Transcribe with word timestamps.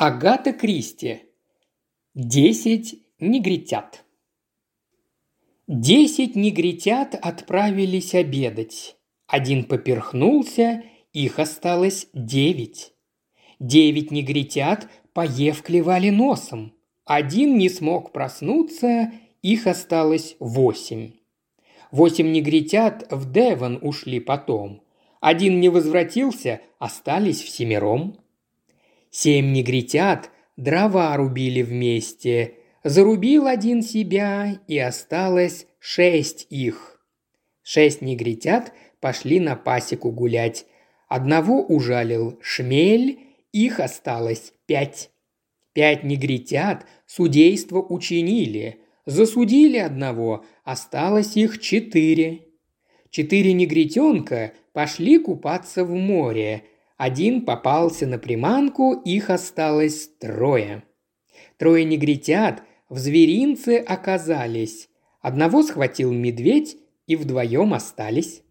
Агата 0.00 0.52
Кристи. 0.52 1.22
Десять 2.14 3.02
негритят. 3.18 4.04
Десять 5.66 6.36
негритят 6.36 7.16
отправились 7.20 8.14
обедать. 8.14 8.96
Один 9.26 9.64
поперхнулся, 9.64 10.84
их 11.12 11.40
осталось 11.40 12.06
девять. 12.12 12.92
Девять 13.58 14.12
негритят, 14.12 14.88
поев, 15.14 15.62
клевали 15.62 16.10
носом. 16.10 16.74
Один 17.04 17.58
не 17.58 17.68
смог 17.68 18.12
проснуться, 18.12 19.12
их 19.42 19.66
осталось 19.66 20.36
восемь. 20.38 21.14
Восемь 21.90 22.30
негритят 22.30 23.04
в 23.10 23.32
Девон 23.32 23.80
ушли 23.82 24.20
потом. 24.20 24.80
Один 25.20 25.58
не 25.58 25.68
возвратился, 25.68 26.60
остались 26.78 27.42
всемиром. 27.42 28.16
Семь 29.10 29.52
негритят 29.52 30.30
дрова 30.56 31.16
рубили 31.16 31.62
вместе. 31.62 32.54
Зарубил 32.84 33.46
один 33.46 33.82
себя, 33.82 34.60
и 34.68 34.78
осталось 34.78 35.66
шесть 35.78 36.46
их. 36.50 37.00
Шесть 37.62 38.02
негритят 38.02 38.72
пошли 39.00 39.40
на 39.40 39.56
пасеку 39.56 40.10
гулять. 40.10 40.66
Одного 41.08 41.64
ужалил 41.64 42.38
шмель, 42.42 43.20
их 43.52 43.80
осталось 43.80 44.52
пять. 44.66 45.10
Пять 45.72 46.04
негритят 46.04 46.86
судейство 47.06 47.80
учинили. 47.80 48.80
Засудили 49.06 49.78
одного, 49.78 50.44
осталось 50.64 51.36
их 51.36 51.60
четыре. 51.60 52.42
Четыре 53.10 53.54
негритенка 53.54 54.52
пошли 54.72 55.18
купаться 55.18 55.84
в 55.84 55.94
море– 55.94 56.64
один 56.98 57.42
попался 57.44 58.08
на 58.08 58.18
приманку, 58.18 58.92
их 58.92 59.30
осталось 59.30 60.10
трое. 60.18 60.82
Трое 61.56 61.84
негритят 61.84 62.64
в 62.88 62.98
зверинце 62.98 63.76
оказались. 63.78 64.88
Одного 65.20 65.62
схватил 65.62 66.12
медведь, 66.12 66.76
и 67.06 67.14
вдвоем 67.14 67.72
остались. 67.72 68.42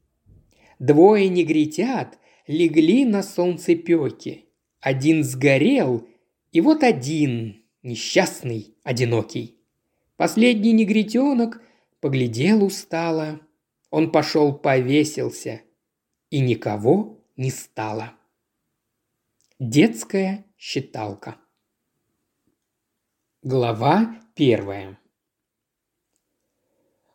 Двое 0.80 1.28
негритят 1.28 2.18
легли 2.48 3.04
на 3.04 3.22
солнцепеке. 3.22 4.46
Один 4.80 5.26
сгорел, 5.26 6.08
и 6.54 6.62
вот 6.62 6.84
один, 6.84 7.64
несчастный, 7.84 8.76
одинокий. 8.84 9.58
Последний 10.16 10.72
негритенок 10.72 11.62
поглядел 12.00 12.64
устало. 12.64 13.42
Он 13.90 14.10
пошел 14.10 14.54
повесился, 14.54 15.62
и 16.30 16.40
никого 16.40 17.20
не 17.36 17.52
стало. 17.52 18.17
Детская 19.60 20.46
считалка. 20.56 21.38
Глава 23.42 24.16
первая. 24.36 25.00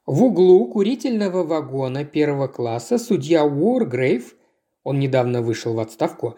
В 0.06 0.24
углу 0.24 0.66
курительного 0.66 1.44
вагона 1.44 2.04
первого 2.04 2.48
класса 2.48 2.98
судья 2.98 3.44
Уоргрейв, 3.44 4.34
он 4.82 4.98
недавно 4.98 5.40
вышел 5.40 5.74
в 5.74 5.78
отставку, 5.78 6.36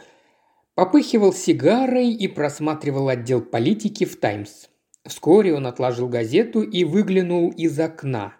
попыхивал 0.75 1.33
сигарой 1.33 2.13
и 2.13 2.29
просматривал 2.29 3.09
отдел 3.09 3.41
политики 3.41 4.05
в 4.05 4.21
«Таймс». 4.21 4.67
Вскоре 5.07 5.55
он 5.55 5.67
отложил 5.67 6.11
газету 6.11 6.61
и 6.61 6.85
выглянул 6.85 7.49
из 7.49 7.81
окна. 7.81 8.37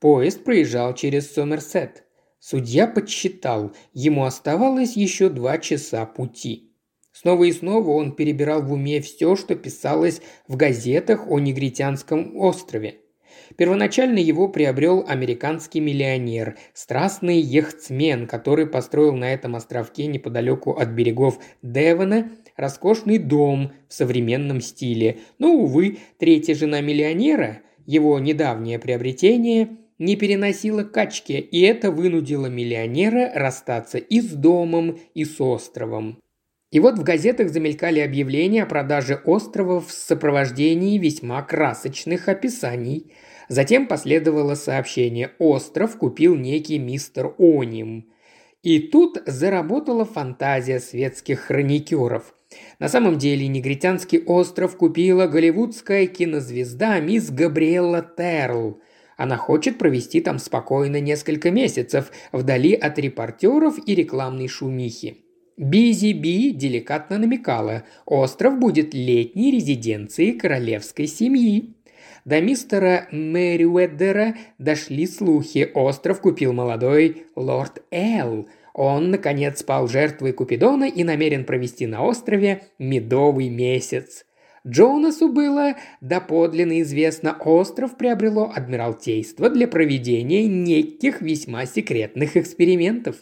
Поезд 0.00 0.42
проезжал 0.42 0.94
через 0.94 1.32
Сомерсет. 1.32 2.08
Судья 2.40 2.88
подсчитал, 2.88 3.72
ему 3.92 4.24
оставалось 4.24 4.96
еще 4.96 5.28
два 5.28 5.58
часа 5.58 6.04
пути. 6.06 6.73
Снова 7.14 7.44
и 7.44 7.52
снова 7.52 7.90
он 7.90 8.12
перебирал 8.12 8.60
в 8.62 8.72
уме 8.72 9.00
все, 9.00 9.36
что 9.36 9.54
писалось 9.54 10.20
в 10.48 10.56
газетах 10.56 11.30
о 11.30 11.38
негритянском 11.38 12.36
острове. 12.36 12.96
Первоначально 13.56 14.18
его 14.18 14.48
приобрел 14.48 15.04
американский 15.06 15.78
миллионер, 15.78 16.56
страстный 16.72 17.38
яхтсмен, 17.38 18.26
который 18.26 18.66
построил 18.66 19.14
на 19.14 19.32
этом 19.32 19.54
островке 19.54 20.06
неподалеку 20.06 20.72
от 20.72 20.88
берегов 20.88 21.38
Девона 21.62 22.32
роскошный 22.56 23.18
дом 23.18 23.72
в 23.88 23.94
современном 23.94 24.60
стиле. 24.60 25.18
Но, 25.38 25.54
увы, 25.54 25.98
третья 26.18 26.54
жена 26.56 26.80
миллионера, 26.80 27.60
его 27.86 28.18
недавнее 28.18 28.80
приобретение, 28.80 29.76
не 29.98 30.16
переносила 30.16 30.82
качки, 30.82 31.38
и 31.38 31.60
это 31.60 31.92
вынудило 31.92 32.46
миллионера 32.46 33.30
расстаться 33.34 33.98
и 33.98 34.20
с 34.20 34.32
домом, 34.32 34.98
и 35.14 35.24
с 35.24 35.40
островом. 35.40 36.18
И 36.74 36.80
вот 36.80 36.98
в 36.98 37.04
газетах 37.04 37.50
замелькали 37.50 38.00
объявления 38.00 38.64
о 38.64 38.66
продаже 38.66 39.14
островов 39.24 39.86
в 39.86 39.92
сопровождении 39.92 40.98
весьма 40.98 41.40
красочных 41.40 42.28
описаний. 42.28 43.12
Затем 43.48 43.86
последовало 43.86 44.56
сообщение 44.56 45.30
«Остров 45.38 45.96
купил 45.96 46.34
некий 46.34 46.80
мистер 46.80 47.32
Оним». 47.38 48.10
И 48.64 48.80
тут 48.80 49.22
заработала 49.24 50.04
фантазия 50.04 50.80
светских 50.80 51.42
хроникеров. 51.42 52.34
На 52.80 52.88
самом 52.88 53.18
деле 53.18 53.46
негритянский 53.46 54.24
остров 54.24 54.76
купила 54.76 55.28
голливудская 55.28 56.08
кинозвезда 56.08 56.98
мисс 56.98 57.30
Габриэлла 57.30 58.02
Терл. 58.02 58.80
Она 59.16 59.36
хочет 59.36 59.78
провести 59.78 60.20
там 60.20 60.40
спокойно 60.40 61.00
несколько 61.00 61.52
месяцев, 61.52 62.10
вдали 62.32 62.74
от 62.74 62.98
репортеров 62.98 63.76
и 63.86 63.94
рекламной 63.94 64.48
шумихи. 64.48 65.23
Бизи 65.56 66.12
Би 66.12 66.50
деликатно 66.50 67.18
намекала, 67.18 67.84
остров 68.06 68.58
будет 68.58 68.92
летней 68.92 69.52
резиденцией 69.52 70.32
королевской 70.32 71.06
семьи. 71.06 71.74
До 72.24 72.40
мистера 72.40 73.06
Мэриуэддера 73.12 74.34
дошли 74.58 75.06
слухи, 75.06 75.70
остров 75.74 76.20
купил 76.20 76.52
молодой 76.52 77.26
лорд 77.36 77.82
Эл. 77.92 78.48
Он, 78.72 79.10
наконец, 79.10 79.60
спал 79.60 79.86
жертвой 79.86 80.32
Купидона 80.32 80.84
и 80.84 81.04
намерен 81.04 81.44
провести 81.44 81.86
на 81.86 82.02
острове 82.02 82.62
медовый 82.80 83.48
месяц. 83.48 84.24
Джонасу 84.66 85.28
было 85.28 85.76
доподлинно 86.00 86.80
известно, 86.80 87.36
остров 87.38 87.96
приобрело 87.96 88.50
Адмиралтейство 88.52 89.50
для 89.50 89.68
проведения 89.68 90.46
неких 90.46 91.20
весьма 91.20 91.66
секретных 91.66 92.36
экспериментов. 92.36 93.16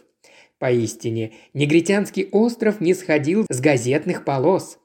Поистине, 0.62 1.32
негритянский 1.54 2.28
остров 2.30 2.80
не 2.80 2.94
сходил 2.94 3.46
с 3.50 3.60
газетных 3.60 4.24
полос. 4.24 4.78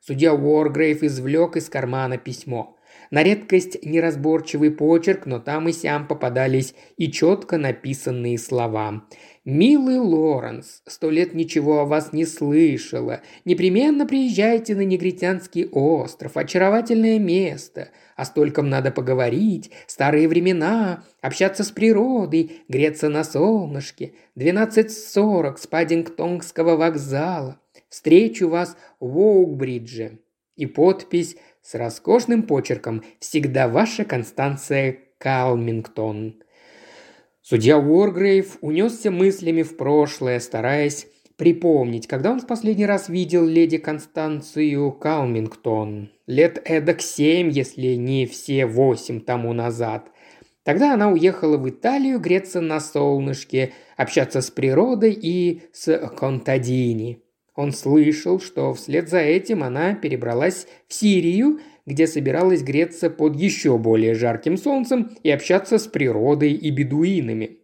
Судья 0.00 0.32
Уоргрейв 0.32 1.02
извлек 1.02 1.58
из 1.58 1.68
кармана 1.68 2.16
письмо. 2.16 2.78
На 3.10 3.22
редкость 3.22 3.84
неразборчивый 3.84 4.70
почерк, 4.70 5.26
но 5.26 5.38
там 5.38 5.68
и 5.68 5.72
сям 5.72 6.08
попадались 6.08 6.74
и 6.96 7.12
четко 7.12 7.58
написанные 7.58 8.38
слова. 8.38 9.02
«Милый 9.50 9.96
Лоренс, 9.96 10.82
сто 10.86 11.08
лет 11.08 11.32
ничего 11.32 11.80
о 11.80 11.86
вас 11.86 12.12
не 12.12 12.26
слышала. 12.26 13.22
Непременно 13.46 14.04
приезжайте 14.04 14.74
на 14.74 14.82
Негритянский 14.82 15.64
остров. 15.64 16.36
Очаровательное 16.36 17.18
место. 17.18 17.88
О 18.14 18.26
стольком 18.26 18.68
надо 18.68 18.90
поговорить. 18.90 19.70
Старые 19.86 20.28
времена. 20.28 21.02
Общаться 21.22 21.64
с 21.64 21.70
природой. 21.70 22.60
Греться 22.68 23.08
на 23.08 23.24
солнышке. 23.24 24.12
12.40 24.36 25.56
с 25.56 25.66
Паддингтонгского 25.66 26.76
вокзала. 26.76 27.58
Встречу 27.88 28.50
вас 28.50 28.76
в 29.00 29.16
Оукбридже». 29.16 30.18
И 30.56 30.66
подпись 30.66 31.38
с 31.62 31.74
роскошным 31.74 32.42
почерком 32.42 33.02
«Всегда 33.18 33.66
ваша 33.66 34.04
Констанция 34.04 34.98
Калмингтон». 35.16 36.42
Судья 37.50 37.78
Уоргрейв 37.78 38.58
унесся 38.60 39.10
мыслями 39.10 39.62
в 39.62 39.78
прошлое, 39.78 40.38
стараясь 40.38 41.06
припомнить, 41.38 42.06
когда 42.06 42.30
он 42.30 42.40
в 42.40 42.46
последний 42.46 42.84
раз 42.84 43.08
видел 43.08 43.46
леди 43.46 43.78
Констанцию 43.78 44.92
Калмингтон. 44.92 46.10
Лет 46.26 46.60
эдак 46.66 47.00
семь, 47.00 47.48
если 47.48 47.94
не 47.94 48.26
все 48.26 48.66
восемь 48.66 49.22
тому 49.22 49.54
назад. 49.54 50.10
Тогда 50.62 50.92
она 50.92 51.08
уехала 51.08 51.56
в 51.56 51.66
Италию 51.70 52.20
греться 52.20 52.60
на 52.60 52.80
солнышке, 52.80 53.72
общаться 53.96 54.42
с 54.42 54.50
природой 54.50 55.14
и 55.14 55.62
с 55.72 55.96
Контадини. 56.18 57.22
Он 57.54 57.72
слышал, 57.72 58.40
что 58.40 58.74
вслед 58.74 59.08
за 59.08 59.20
этим 59.20 59.64
она 59.64 59.94
перебралась 59.94 60.66
в 60.86 60.92
Сирию, 60.92 61.60
где 61.88 62.06
собиралась 62.06 62.62
греться 62.62 63.08
под 63.08 63.34
еще 63.34 63.78
более 63.78 64.14
жарким 64.14 64.58
солнцем 64.58 65.16
и 65.22 65.30
общаться 65.30 65.78
с 65.78 65.86
природой 65.86 66.52
и 66.52 66.70
бедуинами. 66.70 67.58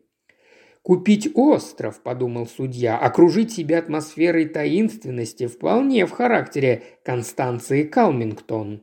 «Купить 0.83 1.31
остров»,– 1.35 2.03
подумал 2.03 2.47
судья,– 2.47 2.99
«окружить 2.99 3.53
себя 3.53 3.79
атмосферой 3.79 4.47
таинственности 4.47 5.47
вполне 5.47 6.07
в 6.07 6.11
характере 6.11 6.83
Констанции 7.05 7.85
Калмингтон». 7.85 8.83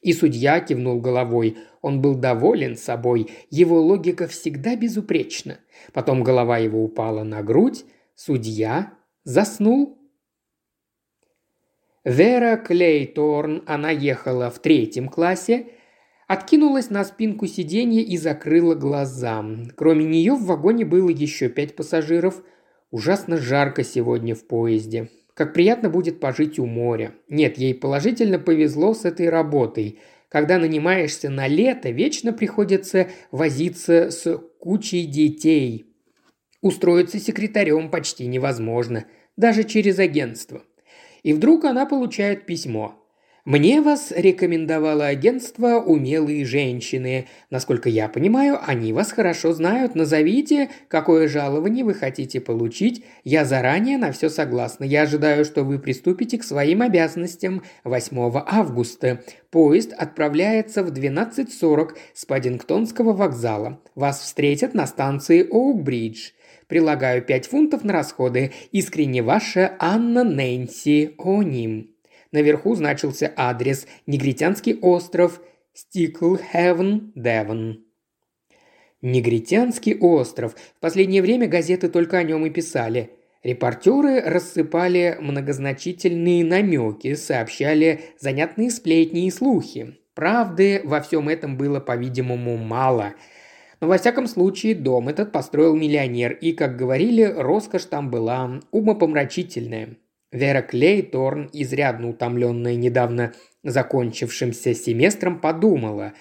И 0.00 0.12
судья 0.12 0.60
кивнул 0.60 1.00
головой. 1.00 1.58
Он 1.82 2.00
был 2.00 2.14
доволен 2.14 2.76
собой, 2.76 3.28
его 3.50 3.80
логика 3.80 4.26
всегда 4.26 4.74
безупречна. 4.74 5.58
Потом 5.92 6.24
голова 6.24 6.58
его 6.58 6.82
упала 6.82 7.22
на 7.22 7.42
грудь, 7.42 7.84
судья 8.14 8.94
заснул. 9.24 9.99
Вера 12.04 12.56
Клейторн, 12.56 13.62
она 13.66 13.90
ехала 13.90 14.50
в 14.50 14.58
третьем 14.58 15.10
классе, 15.10 15.66
откинулась 16.26 16.88
на 16.88 17.04
спинку 17.04 17.46
сиденья 17.46 18.00
и 18.00 18.16
закрыла 18.16 18.74
глаза. 18.74 19.44
Кроме 19.76 20.06
нее 20.06 20.32
в 20.32 20.46
вагоне 20.46 20.86
было 20.86 21.10
еще 21.10 21.50
пять 21.50 21.76
пассажиров. 21.76 22.42
Ужасно 22.90 23.36
жарко 23.36 23.84
сегодня 23.84 24.34
в 24.34 24.46
поезде. 24.46 25.10
Как 25.34 25.52
приятно 25.52 25.90
будет 25.90 26.20
пожить 26.20 26.58
у 26.58 26.64
моря. 26.64 27.12
Нет, 27.28 27.58
ей 27.58 27.74
положительно 27.74 28.38
повезло 28.38 28.94
с 28.94 29.04
этой 29.04 29.28
работой. 29.28 29.98
Когда 30.30 30.58
нанимаешься 30.58 31.28
на 31.28 31.48
лето, 31.48 31.90
вечно 31.90 32.32
приходится 32.32 33.08
возиться 33.30 34.10
с 34.10 34.38
кучей 34.58 35.04
детей. 35.04 35.94
Устроиться 36.62 37.18
секретарем 37.18 37.90
почти 37.90 38.26
невозможно, 38.26 39.04
даже 39.36 39.64
через 39.64 39.98
агентство. 39.98 40.62
И 41.22 41.32
вдруг 41.32 41.64
она 41.64 41.86
получает 41.86 42.46
письмо. 42.46 43.00
Мне 43.46 43.80
вас 43.80 44.12
рекомендовало 44.14 45.06
агентство 45.06 45.80
«Умелые 45.80 46.44
женщины». 46.44 47.26
Насколько 47.48 47.88
я 47.88 48.06
понимаю, 48.08 48.60
они 48.64 48.92
вас 48.92 49.12
хорошо 49.12 49.54
знают. 49.54 49.94
Назовите, 49.94 50.68
какое 50.88 51.26
жалование 51.26 51.82
вы 51.82 51.94
хотите 51.94 52.40
получить. 52.40 53.02
Я 53.24 53.46
заранее 53.46 53.96
на 53.96 54.12
все 54.12 54.28
согласна. 54.28 54.84
Я 54.84 55.02
ожидаю, 55.02 55.46
что 55.46 55.64
вы 55.64 55.78
приступите 55.78 56.36
к 56.36 56.44
своим 56.44 56.82
обязанностям 56.82 57.62
8 57.84 58.42
августа. 58.46 59.24
Поезд 59.50 59.94
отправляется 59.96 60.84
в 60.84 60.92
12.40 60.92 61.96
с 62.12 62.26
Паддингтонского 62.26 63.14
вокзала. 63.14 63.80
Вас 63.94 64.20
встретят 64.20 64.74
на 64.74 64.86
станции 64.86 65.48
Оукбридж. 65.50 66.32
Прилагаю 66.70 67.20
5 67.20 67.46
фунтов 67.46 67.82
на 67.82 67.92
расходы. 67.92 68.52
Искренне 68.70 69.24
ваша 69.24 69.74
Анна 69.80 70.22
Нэнси 70.22 71.16
Оним. 71.18 71.96
Наверху 72.30 72.76
значился 72.76 73.32
адрес 73.36 73.88
«Негритянский 74.06 74.78
остров, 74.80 75.40
Стиклхевен, 75.72 77.10
Девон». 77.16 77.84
Негритянский 79.02 79.98
остров. 79.98 80.54
В 80.76 80.80
последнее 80.80 81.22
время 81.22 81.48
газеты 81.48 81.88
только 81.88 82.18
о 82.18 82.22
нем 82.22 82.46
и 82.46 82.50
писали. 82.50 83.10
Репортеры 83.42 84.20
рассыпали 84.20 85.16
многозначительные 85.20 86.44
намеки, 86.44 87.14
сообщали 87.14 88.02
занятные 88.20 88.70
сплетни 88.70 89.26
и 89.26 89.30
слухи. 89.32 89.96
Правды 90.14 90.82
во 90.84 91.00
всем 91.00 91.28
этом 91.28 91.56
было, 91.56 91.80
по-видимому, 91.80 92.56
мало. 92.56 93.14
Но 93.80 93.88
во 93.88 93.98
всяком 93.98 94.26
случае 94.26 94.74
дом 94.74 95.08
этот 95.08 95.32
построил 95.32 95.74
миллионер, 95.74 96.32
и, 96.32 96.52
как 96.52 96.76
говорили, 96.76 97.22
роскошь 97.24 97.86
там 97.86 98.10
была 98.10 98.60
умопомрачительная. 98.70 99.96
Вера 100.32 100.62
Клейторн, 100.62 101.50
изрядно 101.52 102.10
утомленная 102.10 102.76
недавно 102.76 103.32
закончившимся 103.64 104.74
семестром, 104.74 105.40
подумала. 105.40 106.12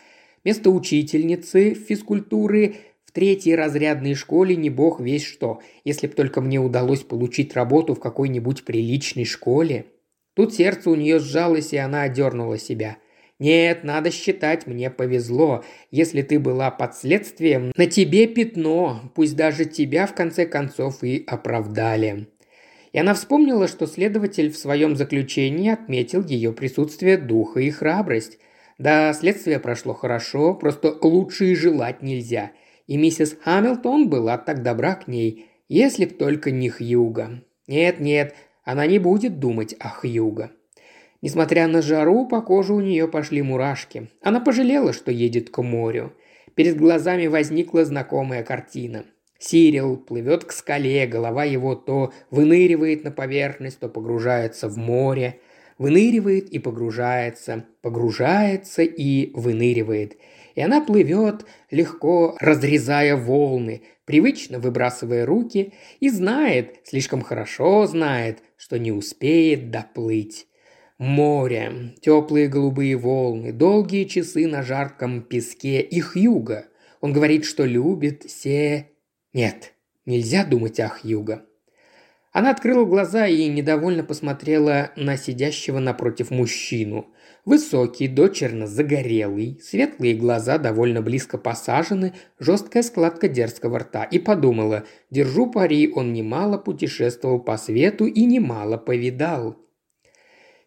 Место 0.43 0.71
учительницы 0.71 1.73
физкультуры 1.73 2.75
в 3.03 3.11
третьей 3.11 3.55
разрядной 3.55 4.15
школе 4.15 4.55
не 4.55 4.69
бог 4.69 4.99
весь 4.99 5.25
что, 5.25 5.61
если 5.83 6.07
б 6.07 6.13
только 6.13 6.41
мне 6.41 6.59
удалось 6.59 7.01
получить 7.01 7.53
работу 7.55 7.93
в 7.93 7.99
какой-нибудь 7.99 8.63
приличной 8.63 9.25
школе. 9.25 9.85
Тут 10.33 10.53
сердце 10.53 10.89
у 10.89 10.95
нее 10.95 11.19
сжалось, 11.19 11.73
и 11.73 11.77
она 11.77 12.03
одернула 12.03 12.57
себя. 12.57 12.97
«Нет, 13.39 13.85
надо 13.85 14.11
считать, 14.11 14.67
мне 14.67 14.89
повезло. 14.89 15.63
Если 15.91 16.21
ты 16.21 16.39
была 16.39 16.71
под 16.71 16.95
следствием, 16.95 17.71
на 17.77 17.85
тебе 17.85 18.27
пятно, 18.27 19.11
пусть 19.15 19.37
даже 19.37 19.63
тебя 19.63 20.05
в 20.05 20.13
конце 20.13 20.45
концов 20.45 21.03
и 21.03 21.23
оправдали». 21.25 22.27
И 22.91 22.99
она 22.99 23.13
вспомнила, 23.13 23.67
что 23.67 23.87
следователь 23.87 24.51
в 24.51 24.57
своем 24.57 24.95
заключении 24.95 25.71
отметил 25.71 26.23
ее 26.23 26.51
присутствие 26.51 27.17
духа 27.17 27.59
и 27.61 27.69
храбрость. 27.69 28.39
Да, 28.77 29.13
следствие 29.13 29.59
прошло 29.59 29.93
хорошо, 29.93 30.53
просто 30.55 30.97
лучше 31.01 31.51
и 31.51 31.55
желать 31.55 32.01
нельзя. 32.01 32.51
И 32.87 32.97
миссис 32.97 33.37
Хамилтон 33.43 34.09
была 34.09 34.37
так 34.37 34.63
добра 34.63 34.95
к 34.95 35.07
ней, 35.07 35.45
если 35.67 36.05
б 36.05 36.15
только 36.15 36.49
не 36.49 36.69
Хьюга. 36.69 37.43
Нет-нет, 37.67 38.33
она 38.63 38.87
не 38.87 38.97
будет 38.97 39.39
думать 39.39 39.75
о 39.79 39.89
Хьюга. 39.89 40.51
Несмотря 41.21 41.67
на 41.67 41.81
жару, 41.81 42.27
по 42.27 42.41
коже 42.41 42.73
у 42.73 42.79
нее 42.79 43.07
пошли 43.07 43.41
мурашки. 43.41 44.09
Она 44.21 44.39
пожалела, 44.39 44.93
что 44.93 45.11
едет 45.11 45.49
к 45.49 45.61
морю. 45.61 46.13
Перед 46.55 46.77
глазами 46.77 47.27
возникла 47.27 47.85
знакомая 47.85 48.43
картина– 48.43 49.05
Сирил 49.39 49.95
плывет 49.95 50.43
к 50.43 50.51
скале, 50.51 51.07
голова 51.07 51.45
его 51.45 51.73
то 51.73 52.11
выныривает 52.29 53.05
на 53.05 53.11
поверхность, 53.11 53.79
то 53.79 53.87
погружается 53.87 54.67
в 54.67 54.77
море, 54.77 55.39
выныривает 55.77 56.49
и 56.49 56.59
погружается, 56.59 57.65
погружается 57.81 58.83
и 58.83 59.31
выныривает. 59.33 60.17
И 60.55 60.61
она 60.61 60.81
плывет, 60.81 61.45
легко 61.71 62.35
разрезая 62.41 63.15
волны, 63.15 63.83
привычно 64.03 64.59
выбрасывая 64.59 65.25
руки, 65.25 65.73
и 66.01 66.09
знает, 66.09 66.81
слишком 66.83 67.21
хорошо 67.21 67.87
знает, 67.87 68.39
что 68.57 68.77
не 68.77 68.91
успеет 68.91 69.71
доплыть. 69.71 70.48
Море, 70.99 71.95
теплые 72.01 72.47
голубые 72.47 72.95
волны, 72.95 73.51
долгие 73.51 74.03
часы 74.03 74.45
на 74.47 74.61
жарком 74.61 75.23
песке, 75.23 75.81
их 75.81 76.15
юга. 76.15 76.65
Он 77.01 77.13
говорит, 77.13 77.45
что 77.45 77.65
любит 77.65 78.29
се 78.29 78.89
нет, 79.33 79.73
нельзя 80.05 80.43
думать 80.43 80.79
о 80.79 80.89
Хьюго. 80.89 81.45
Она 82.31 82.51
открыла 82.51 82.85
глаза 82.85 83.27
и 83.27 83.47
недовольно 83.47 84.03
посмотрела 84.03 84.91
на 84.95 85.17
сидящего 85.17 85.79
напротив 85.79 86.31
мужчину. 86.31 87.07
Высокий, 87.45 88.07
дочерно 88.07 88.67
загорелый, 88.67 89.59
светлые 89.61 90.15
глаза 90.15 90.57
довольно 90.57 91.01
близко 91.01 91.37
посажены, 91.37 92.13
жесткая 92.39 92.83
складка 92.83 93.27
дерзкого 93.27 93.79
рта. 93.79 94.03
И 94.03 94.19
подумала, 94.19 94.83
держу 95.09 95.49
пари, 95.51 95.91
он 95.93 96.13
немало 96.13 96.57
путешествовал 96.57 97.39
по 97.39 97.57
свету 97.57 98.05
и 98.05 98.25
немало 98.25 98.77
повидал. 98.77 99.57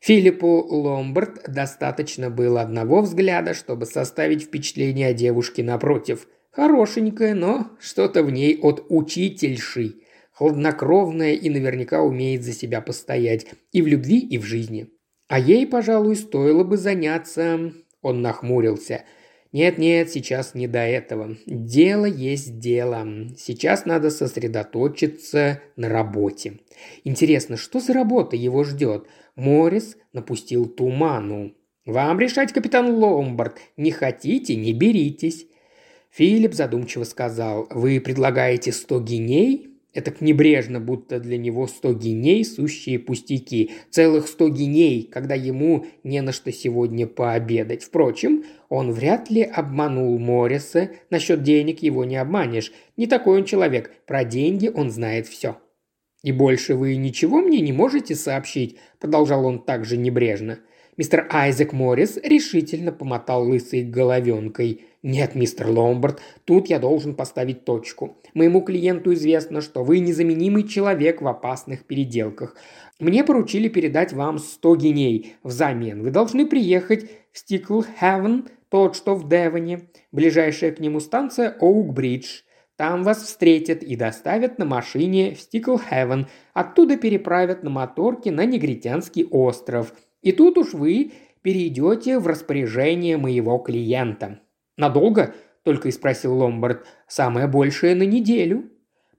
Филиппу 0.03 0.67
Ломбард 0.69 1.51
достаточно 1.51 2.29
было 2.29 2.61
одного 2.61 3.01
взгляда, 3.01 3.55
чтобы 3.55 3.87
составить 3.87 4.43
впечатление 4.43 5.09
о 5.09 5.15
девушке 5.15 5.63
напротив– 5.63 6.29
Хорошенькая, 6.53 7.35
но 7.35 7.69
что-то 7.81 8.23
в 8.23 8.31
ней 8.31 8.59
от 8.61 8.85
учительши. 8.91 9.95
Хладнокровная 10.33 11.33
и 11.33 11.49
наверняка 11.49 12.03
умеет 12.03 12.43
за 12.43 12.53
себя 12.53 12.83
постоять. 12.83 13.47
И 13.73 13.81
в 13.81 13.87
любви, 13.87 14.19
и 14.19 14.37
в 14.37 14.45
жизни. 14.45 14.89
А 15.29 15.39
ей, 15.39 15.67
пожалуй, 15.67 16.15
стоило 16.15 16.63
бы 16.63 16.77
заняться... 16.77 17.73
Он 18.03 18.21
нахмурился. 18.21 19.05
Нет-нет, 19.53 20.11
сейчас 20.11 20.55
не 20.55 20.67
до 20.67 20.81
этого. 20.81 21.37
Дело 21.47 22.05
есть 22.05 22.59
дело. 22.59 23.07
Сейчас 23.39 23.87
надо 23.87 24.11
сосредоточиться 24.11 25.63
на 25.77 25.89
работе. 25.89 26.59
Интересно, 27.05 27.57
что 27.57 27.79
за 27.81 27.93
работа 27.93 28.35
его 28.35 28.65
ждет? 28.65 29.07
Морис 29.37 29.97
напустил 30.13 30.67
туману. 30.67 31.55
«Вам 31.85 32.21
решать, 32.21 32.53
капитан 32.53 32.95
Ломбард. 32.95 33.59
Не 33.77 33.91
хотите– 33.91 34.55
не 34.57 34.73
беритесь. 34.73 35.47
Филипп 36.13 36.53
задумчиво 36.53 37.05
сказал, 37.05 37.67
«Вы 37.71 37.99
предлагаете 38.01 38.71
сто 38.73 39.01
геней?» 39.01 39.69
Это 39.95 40.15
небрежно, 40.21 40.81
будто 40.81 41.21
для 41.21 41.37
него 41.37 41.67
сто 41.67 41.93
геней– 41.93 42.45
сущие 42.47 42.99
пустяки. 42.99 43.73
Целых 43.91 44.29
сто 44.29 44.49
геней, 44.49 45.03
когда 45.11 45.35
ему 45.35 45.87
не 46.03 46.21
на 46.23 46.33
что 46.33 46.53
сегодня 46.53 47.07
пообедать. 47.07 47.83
Впрочем, 47.83 48.45
он 48.69 48.93
вряд 48.93 49.31
ли 49.31 49.43
обманул 49.43 50.19
Морриса. 50.19 50.91
Насчет 51.11 51.43
денег 51.43 51.83
его 51.83 52.05
не 52.05 52.17
обманешь. 52.17 52.73
Не 52.97 53.07
такой 53.07 53.39
он 53.41 53.45
человек. 53.45 53.91
Про 54.07 54.25
деньги 54.25 54.69
он 54.69 54.91
знает 54.91 55.27
все. 55.27 55.59
«И 56.23 56.33
больше 56.33 56.75
вы 56.75 56.97
ничего 56.97 57.41
мне 57.41 57.61
не 57.61 57.73
можете 57.73 58.15
сообщить?»– 58.15 58.79
продолжал 59.01 59.45
он 59.45 59.59
также 59.59 59.97
небрежно. 59.97 60.61
Мистер 60.97 61.27
Айзек 61.31 61.73
Моррис 61.73 62.19
решительно 62.23 62.93
помотал 62.93 63.49
лысой 63.49 63.83
головенкой– 63.83 64.83
«Нет, 65.03 65.35
мистер 65.35 65.69
Ломбард, 65.69 66.21
тут 66.45 66.69
я 66.69 66.79
должен 66.79 67.17
поставить 67.17 67.65
точку. 67.65 68.17
Моему 68.35 68.61
клиенту 68.61 69.13
известно, 69.15 69.61
что 69.61 69.83
вы 69.83 69.99
незаменимый 69.99 70.63
человек 70.63 71.21
в 71.21 71.27
опасных 71.27 71.85
переделках. 71.87 72.55
Мне 73.01 73.25
поручили 73.25 73.67
передать 73.67 74.13
вам 74.13 74.39
100 74.39 74.77
геней 74.77 75.35
взамен. 75.43 76.05
Вы 76.05 76.13
должны 76.13 76.47
приехать 76.47 77.11
в 77.33 77.39
Стиклхевен, 77.39 78.49
тот, 78.69 78.95
что 78.95 79.17
в 79.17 79.29
Девоне. 79.29 79.89
Ближайшая 80.13 80.71
к 80.71 80.79
нему 80.79 81.01
станция 81.01 81.51
Оукбридж. 81.59 82.43
Там 82.77 83.03
вас 83.03 83.23
встретят 83.23 83.83
и 83.83 83.97
доставят 83.97 84.59
на 84.59 84.65
машине 84.65 85.35
в 85.35 85.41
Стиклхевен. 85.41 86.27
Оттуда 86.55 86.97
переправят 86.97 87.63
на 87.63 87.71
моторке 87.71 88.31
на 88.31 88.45
Негритянский 88.45 89.25
остров. 89.25 89.93
И 90.23 90.33
тут 90.33 90.59
уж 90.59 90.73
вы 90.73 91.13
перейдете 91.43 92.19
в 92.19 92.27
распоряжение 92.27 93.17
моего 93.17 93.59
клиента. 93.59 94.41
«Надолго?»– 94.77 95.35
только 95.65 95.89
и 95.89 95.93
спросил 95.93 96.35
Ломбард. 96.35 96.87
«Самое 97.07 97.47
большее 97.47 97.95
на 97.95 98.05
неделю». 98.05 98.71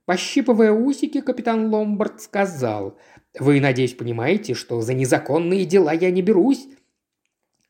Пощипывая 0.04 0.70
усики, 0.70 1.22
капитан 1.22 1.72
Ломбард 1.72 2.20
сказал. 2.20 2.98
Вы, 3.38 3.60
надеюсь, 3.60 3.94
понимаете, 3.94 4.54
что 4.54 4.80
за 4.80 4.94
незаконные 4.94 5.64
дела 5.64 5.92
я 5.92 6.10
не 6.10 6.22
берусь?» 6.22 6.66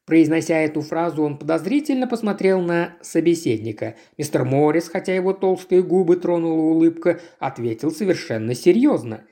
Произнося 0.07 0.59
эту 0.59 0.83
фразу, 0.83 1.23
он 1.23 1.39
подозрительно 1.39 2.07
посмотрел 2.07 2.61
на 2.61 2.97
собеседника. 3.01 3.97
Мистер 4.19 4.45
Моррис, 4.45 4.89
хотя 4.89 5.15
его 5.15 5.33
толстые 5.33 5.83
губы 5.83 6.17
тронула 6.17 6.61
улыбка, 6.61 7.21
ответил 7.39 7.91
совершенно 7.91 8.55
серьезно. 8.55 9.25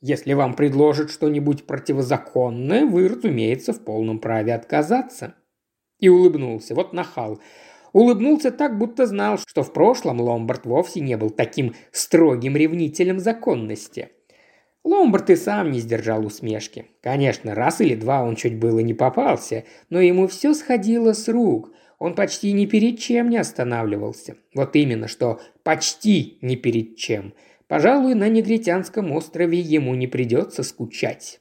«Если 0.00 0.32
вам 0.32 0.54
предложат 0.54 1.10
что-нибудь 1.10 1.66
противозаконное, 1.66 2.86
вы, 2.86 3.08
разумеется, 3.08 3.74
в 3.74 3.84
полном 3.84 4.18
праве 4.18 4.54
отказаться». 4.54 5.34
И 5.98 6.08
улыбнулся. 6.08 6.74
Вот 6.74 6.92
нахал. 6.94 7.40
Улыбнулся 7.92 8.50
так, 8.50 8.78
будто 8.78 9.06
знал, 9.06 9.38
что 9.38 9.62
в 9.62 9.72
прошлом 9.72 10.20
Ломбард 10.20 10.66
вовсе 10.66 11.00
не 11.00 11.16
был 11.16 11.30
таким 11.30 11.74
строгим 11.92 12.56
ревнителем 12.56 13.18
законности. 13.20 14.10
Ломбард 14.84 15.30
и 15.30 15.36
сам 15.36 15.72
не 15.72 15.80
сдержал 15.80 16.26
усмешки. 16.26 16.86
Конечно, 17.02 17.54
раз 17.54 17.80
или 17.80 17.94
два 17.94 18.22
он 18.22 18.36
чуть 18.36 18.58
было 18.58 18.80
не 18.80 18.92
попался, 18.92 19.64
но 19.88 20.00
ему 20.00 20.28
все 20.28 20.52
сходило 20.52 21.14
с 21.14 21.26
рук. 21.28 21.72
Он 21.98 22.14
почти 22.14 22.52
ни 22.52 22.66
перед 22.66 22.98
чем 22.98 23.30
не 23.30 23.38
останавливался. 23.38 24.36
Вот 24.54 24.76
именно, 24.76 25.08
что 25.08 25.40
почти 25.62 26.38
ни 26.42 26.56
перед 26.56 26.96
чем. 26.96 27.32
Пожалуй, 27.66 28.14
на 28.14 28.28
негритянском 28.28 29.10
острове 29.12 29.58
ему 29.58 29.94
не 29.94 30.06
придется 30.06 30.62
скучать. 30.62 31.40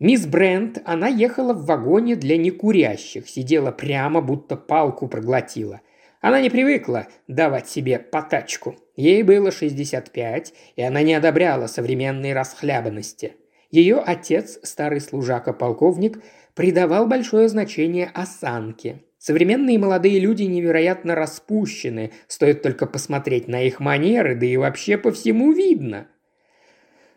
Мисс 0.00 0.26
Брент, 0.26 0.82
она 0.84 1.06
ехала 1.06 1.54
в 1.54 1.64
вагоне 1.66 2.16
для 2.16 2.36
некурящих, 2.36 3.28
сидела 3.28 3.70
прямо, 3.70 4.20
будто 4.20 4.56
палку 4.56 5.06
проглотила. 5.06 5.80
Она 6.20 6.40
не 6.40 6.50
привыкла 6.50 7.06
давать 7.28 7.68
себе 7.68 8.00
потачку. 8.00 8.76
Ей 8.96 9.22
было 9.22 9.50
65, 9.50 10.54
и 10.76 10.82
она 10.82 11.02
не 11.02 11.14
одобряла 11.14 11.66
современной 11.66 12.32
расхлябанности. 12.32 13.32
Ее 13.70 13.96
отец, 13.98 14.60
старый 14.62 15.00
служака-полковник, 15.00 16.22
придавал 16.54 17.06
большое 17.06 17.48
значение 17.48 18.10
осанке. 18.14 19.02
Современные 19.18 19.78
молодые 19.78 20.20
люди 20.20 20.42
невероятно 20.42 21.14
распущены, 21.14 22.12
стоит 22.28 22.62
только 22.62 22.86
посмотреть 22.86 23.48
на 23.48 23.62
их 23.62 23.80
манеры, 23.80 24.36
да 24.36 24.46
и 24.46 24.56
вообще 24.56 24.96
по 24.96 25.10
всему 25.10 25.50
видно. 25.50 26.06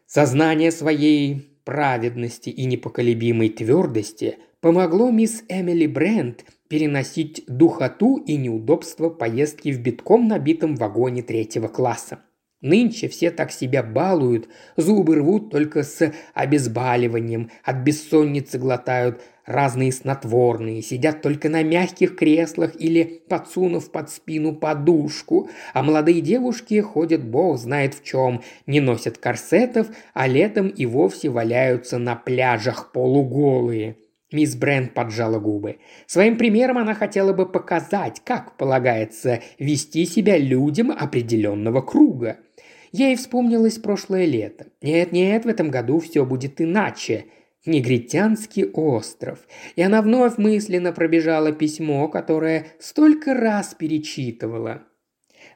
Сознание 0.08 0.72
своей 0.72 1.60
праведности 1.64 2.50
и 2.50 2.66
непоколебимой 2.66 3.50
твердости 3.50 4.38
помогло 4.62 5.12
мисс 5.12 5.44
Эмили 5.50 5.86
Брент 5.86 6.46
переносить 6.70 7.44
духоту 7.48 8.18
и 8.18 8.38
неудобства 8.38 9.10
поездки 9.10 9.72
в 9.72 9.82
битком 9.82 10.28
набитом 10.28 10.76
вагоне 10.76 11.24
третьего 11.24 11.68
класса. 11.68 12.20
Нынче 12.62 13.08
все 13.08 13.30
так 13.30 13.52
себя 13.52 13.84
балуют, 13.84 14.50
зубы 14.78 15.18
рвут 15.18 15.52
только 15.52 15.84
с 15.84 16.12
обезболиванием, 16.34 17.52
от 17.64 17.78
бессонницы 17.78 18.58
глотают 18.58 19.22
разные 19.46 19.92
снотворные, 19.92 20.82
сидят 20.82 21.22
только 21.22 21.50
на 21.50 21.62
мягких 21.62 22.16
креслах 22.16 22.74
или 22.80 23.22
подсунув 23.30 23.92
под 23.92 24.10
спину 24.10 24.56
подушку, 24.56 25.50
а 25.74 25.84
молодые 25.84 26.22
девушки 26.22 26.82
ходят 26.82 27.24
бог 27.24 27.60
знает 27.60 27.94
в 27.94 28.04
чем, 28.04 28.42
не 28.66 28.80
носят 28.80 29.20
корсетов, 29.20 29.88
а 30.16 30.28
летом 30.28 30.68
и 30.68 30.88
вовсе 30.88 31.30
валяются 31.30 32.00
на 32.00 32.16
пляжах 32.16 32.92
полуголые. 32.92 33.98
Мисс 34.32 34.56
Брент 34.56 34.94
поджала 34.94 35.40
губы. 35.40 35.78
Своим 36.06 36.38
примером 36.38 36.78
она 36.78 36.94
хотела 36.94 37.32
бы 37.32 37.50
показать, 37.50 38.22
как 38.26 38.58
полагается 38.58 39.42
вести 39.58 40.06
себя 40.06 40.38
людям 40.38 40.92
определенного 40.92 41.82
круга. 41.82 42.38
Ей 42.92 43.16
вспомнилось 43.16 43.78
прошлое 43.78 44.26
лето. 44.26 44.68
Нет-нет, 44.82 45.46
в 45.46 45.48
этом 45.48 45.70
году 45.70 46.00
все 46.00 46.26
будет 46.26 46.60
иначе. 46.60 47.26
Негритянский 47.66 48.66
остров. 48.66 49.40
И 49.76 49.82
она 49.82 50.02
вновь 50.02 50.38
мысленно 50.38 50.94
пробежала 50.94 51.52
письмо, 51.52 52.08
которое 52.08 52.68
столько 52.80 53.34
раз 53.34 53.76
перечитывала. 53.76 54.84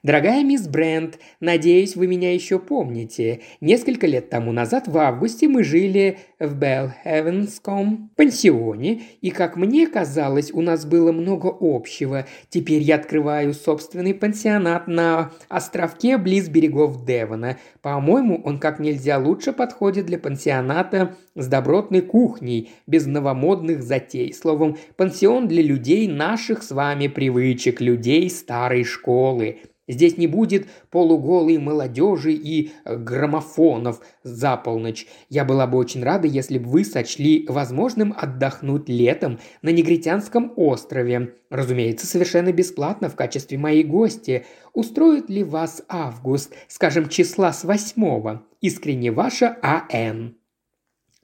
Дорогая 0.04 0.44
мисс 0.44 0.68
Брент, 0.68 1.20
надеюсь, 1.40 1.96
вы 1.96 2.08
меня 2.08 2.34
еще 2.34 2.58
помните. 2.58 3.42
Несколько 3.62 4.08
лет 4.08 4.32
тому 4.32 4.52
назад, 4.52 4.88
в 4.88 4.98
августе, 4.98 5.48
мы 5.48 5.64
жили 5.64 6.18
в 6.40 6.56
Белхевенском 6.56 8.10
пансионе, 8.16 9.04
и, 9.22 9.30
как 9.30 9.58
мне 9.58 9.86
казалось, 9.86 10.52
у 10.52 10.62
нас 10.62 10.88
было 10.88 11.12
много 11.12 11.56
общего. 11.62 12.26
Теперь 12.50 12.82
я 12.82 12.96
открываю 12.96 13.54
собственный 13.54 14.16
пансионат 14.16 14.88
на 14.88 15.34
островке 15.50 16.18
близ 16.18 16.50
берегов 16.50 17.06
Девона. 17.06 17.60
По-моему, 17.84 18.42
он 18.44 18.58
как 18.58 18.80
нельзя 18.80 19.20
лучше 19.20 19.54
подходит 19.54 20.08
для 20.08 20.18
пансионата 20.18 21.16
с 21.36 21.46
добротной 21.46 22.02
кухней, 22.02 22.72
без 22.88 23.06
новомодных 23.06 23.84
затей. 23.84 24.34
Словом, 24.34 24.78
пансион 24.98 25.48
для 25.48 25.62
людей 25.62 26.08
наших 26.08 26.64
с 26.64 26.72
вами 26.72 27.06
привычек, 27.06 27.82
людей 27.82 28.28
старой 28.32 28.84
школы. 28.84 29.60
Здесь 29.92 30.18
не 30.18 30.26
будет 30.26 30.68
полуголой 30.90 31.58
молодежи 31.58 32.32
и 32.32 32.72
граммофонов 32.86 34.02
за 34.24 34.56
полночь. 34.56 35.06
Я 35.30 35.44
была 35.44 35.68
бы 35.68 35.78
очень 35.78 36.02
рада, 36.02 36.28
если 36.28 36.58
бы 36.58 36.70
вы 36.70 36.86
сочли 36.86 37.46
возможным 37.50 38.14
отдохнуть 38.18 38.88
летом 38.88 39.40
на 39.62 39.70
Негритянском 39.70 40.54
острове. 40.56 41.36
Разумеется, 41.50 42.08
совершенно 42.08 42.54
бесплатно 42.54 43.10
в 43.10 43.16
качестве 43.18 43.58
моей 43.58 43.84
гости. 43.84 44.46
Устроит 44.74 45.30
ли 45.30 45.44
вас 45.44 45.84
август, 45.90 46.54
скажем, 46.70 47.10
числа 47.10 47.52
с 47.52 47.66
восьмого? 47.66 48.46
Искренне 48.62 49.12
ваша 49.12 49.58
А.Н. 49.62 50.38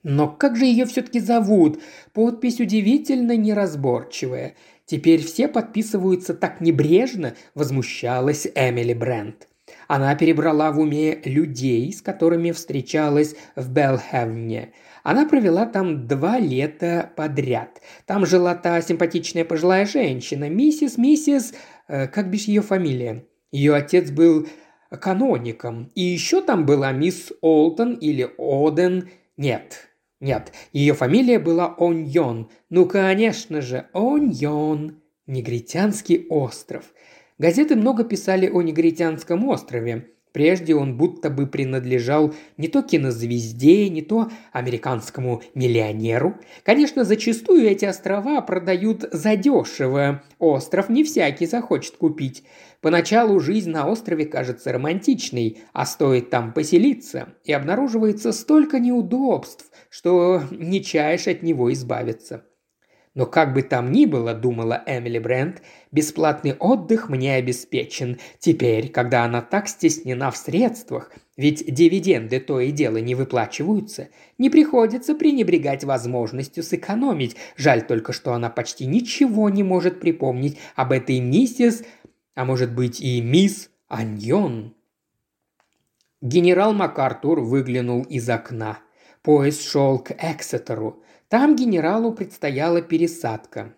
Но 0.02 0.28
как 0.28 0.56
же 0.56 0.64
ее 0.64 0.86
все-таки 0.86 1.20
зовут? 1.20 1.80
Подпись 2.12 2.60
удивительно 2.60 3.36
неразборчивая. 3.36 4.54
Теперь 4.86 5.24
все 5.24 5.48
подписываются 5.48 6.34
так 6.34 6.60
небрежно, 6.60 7.34
возмущалась 7.54 8.46
Эмили 8.54 8.94
Брент. 8.94 9.48
Она 9.86 10.14
перебрала 10.14 10.70
в 10.70 10.78
уме 10.78 11.20
людей, 11.24 11.92
с 11.92 12.00
которыми 12.00 12.52
встречалась 12.52 13.34
в 13.56 13.70
Белхевне. 13.70 14.72
Она 15.02 15.26
провела 15.26 15.66
там 15.66 16.06
два 16.06 16.38
лета 16.38 17.10
подряд. 17.16 17.80
Там 18.06 18.26
жила 18.26 18.54
та 18.54 18.80
симпатичная 18.80 19.44
пожилая 19.44 19.86
женщина, 19.86 20.48
миссис, 20.48 20.96
миссис... 20.98 21.54
Э, 21.86 22.06
как 22.06 22.30
бишь 22.30 22.44
ее 22.44 22.62
фамилия? 22.62 23.24
Ее 23.50 23.74
отец 23.74 24.10
был 24.10 24.46
каноником. 24.90 25.90
И 25.94 26.02
еще 26.02 26.42
там 26.42 26.66
была 26.66 26.92
мисс 26.92 27.32
Олтон 27.40 27.94
или 27.94 28.30
Оден. 28.38 29.08
Нет, 29.36 29.87
нет, 30.20 30.52
ее 30.72 30.94
фамилия 30.94 31.38
была 31.38 31.74
Оньон. 31.78 32.50
Ну, 32.70 32.86
конечно 32.86 33.60
же, 33.60 33.86
Оньон. 33.92 35.00
Негритянский 35.26 36.26
остров. 36.28 36.86
Газеты 37.38 37.76
много 37.76 38.02
писали 38.02 38.48
о 38.48 38.62
Негритянском 38.62 39.46
острове. 39.46 40.08
Прежде 40.32 40.74
он 40.74 40.96
будто 40.96 41.30
бы 41.30 41.46
принадлежал 41.46 42.34
не 42.56 42.68
то 42.68 42.82
кинозвезде, 42.82 43.88
не 43.88 44.02
то 44.02 44.30
американскому 44.52 45.42
миллионеру. 45.54 46.36
Конечно, 46.64 47.04
зачастую 47.04 47.66
эти 47.66 47.84
острова 47.84 48.40
продают 48.40 49.08
задешево. 49.12 50.22
Остров 50.38 50.88
не 50.88 51.04
всякий 51.04 51.46
захочет 51.46 51.96
купить. 51.96 52.44
Поначалу 52.80 53.40
жизнь 53.40 53.70
на 53.70 53.88
острове 53.88 54.26
кажется 54.26 54.72
романтичной, 54.72 55.58
а 55.72 55.86
стоит 55.86 56.30
там 56.30 56.52
поселиться, 56.52 57.34
и 57.44 57.52
обнаруживается 57.52 58.30
столько 58.30 58.78
неудобств, 58.78 59.68
что 59.90 60.42
не 60.50 60.82
чаешь 60.82 61.28
от 61.28 61.42
него 61.42 61.72
избавиться. 61.72 62.44
Но 63.18 63.26
как 63.26 63.52
бы 63.52 63.62
там 63.62 63.90
ни 63.90 64.06
было, 64.06 64.32
думала 64.32 64.80
Эмили 64.86 65.18
Брент, 65.18 65.60
бесплатный 65.90 66.52
отдых 66.52 67.08
мне 67.08 67.34
обеспечен. 67.34 68.18
Теперь, 68.38 68.90
когда 68.90 69.24
она 69.24 69.42
так 69.42 69.66
стеснена 69.68 70.30
в 70.30 70.36
средствах, 70.36 71.10
ведь 71.36 71.64
дивиденды 71.66 72.38
то 72.38 72.60
и 72.60 72.70
дело 72.70 72.98
не 72.98 73.16
выплачиваются, 73.16 74.08
не 74.38 74.50
приходится 74.50 75.16
пренебрегать 75.16 75.82
возможностью 75.82 76.62
сэкономить. 76.62 77.34
Жаль 77.56 77.84
только, 77.84 78.12
что 78.12 78.34
она 78.34 78.50
почти 78.50 78.86
ничего 78.86 79.50
не 79.50 79.64
может 79.64 79.98
припомнить 79.98 80.56
об 80.76 80.92
этой 80.92 81.18
миссис, 81.18 81.82
а 82.36 82.44
может 82.44 82.72
быть 82.72 83.00
и 83.00 83.20
мисс 83.20 83.68
Аньон. 83.88 84.76
Генерал 86.20 86.72
МакАртур 86.72 87.40
выглянул 87.40 88.02
из 88.02 88.28
окна. 88.28 88.78
Поезд 89.28 89.60
шел 89.60 89.98
к 89.98 90.12
Эксетеру. 90.12 91.02
Там 91.28 91.54
генералу 91.54 92.14
предстояла 92.14 92.80
пересадка. 92.80 93.74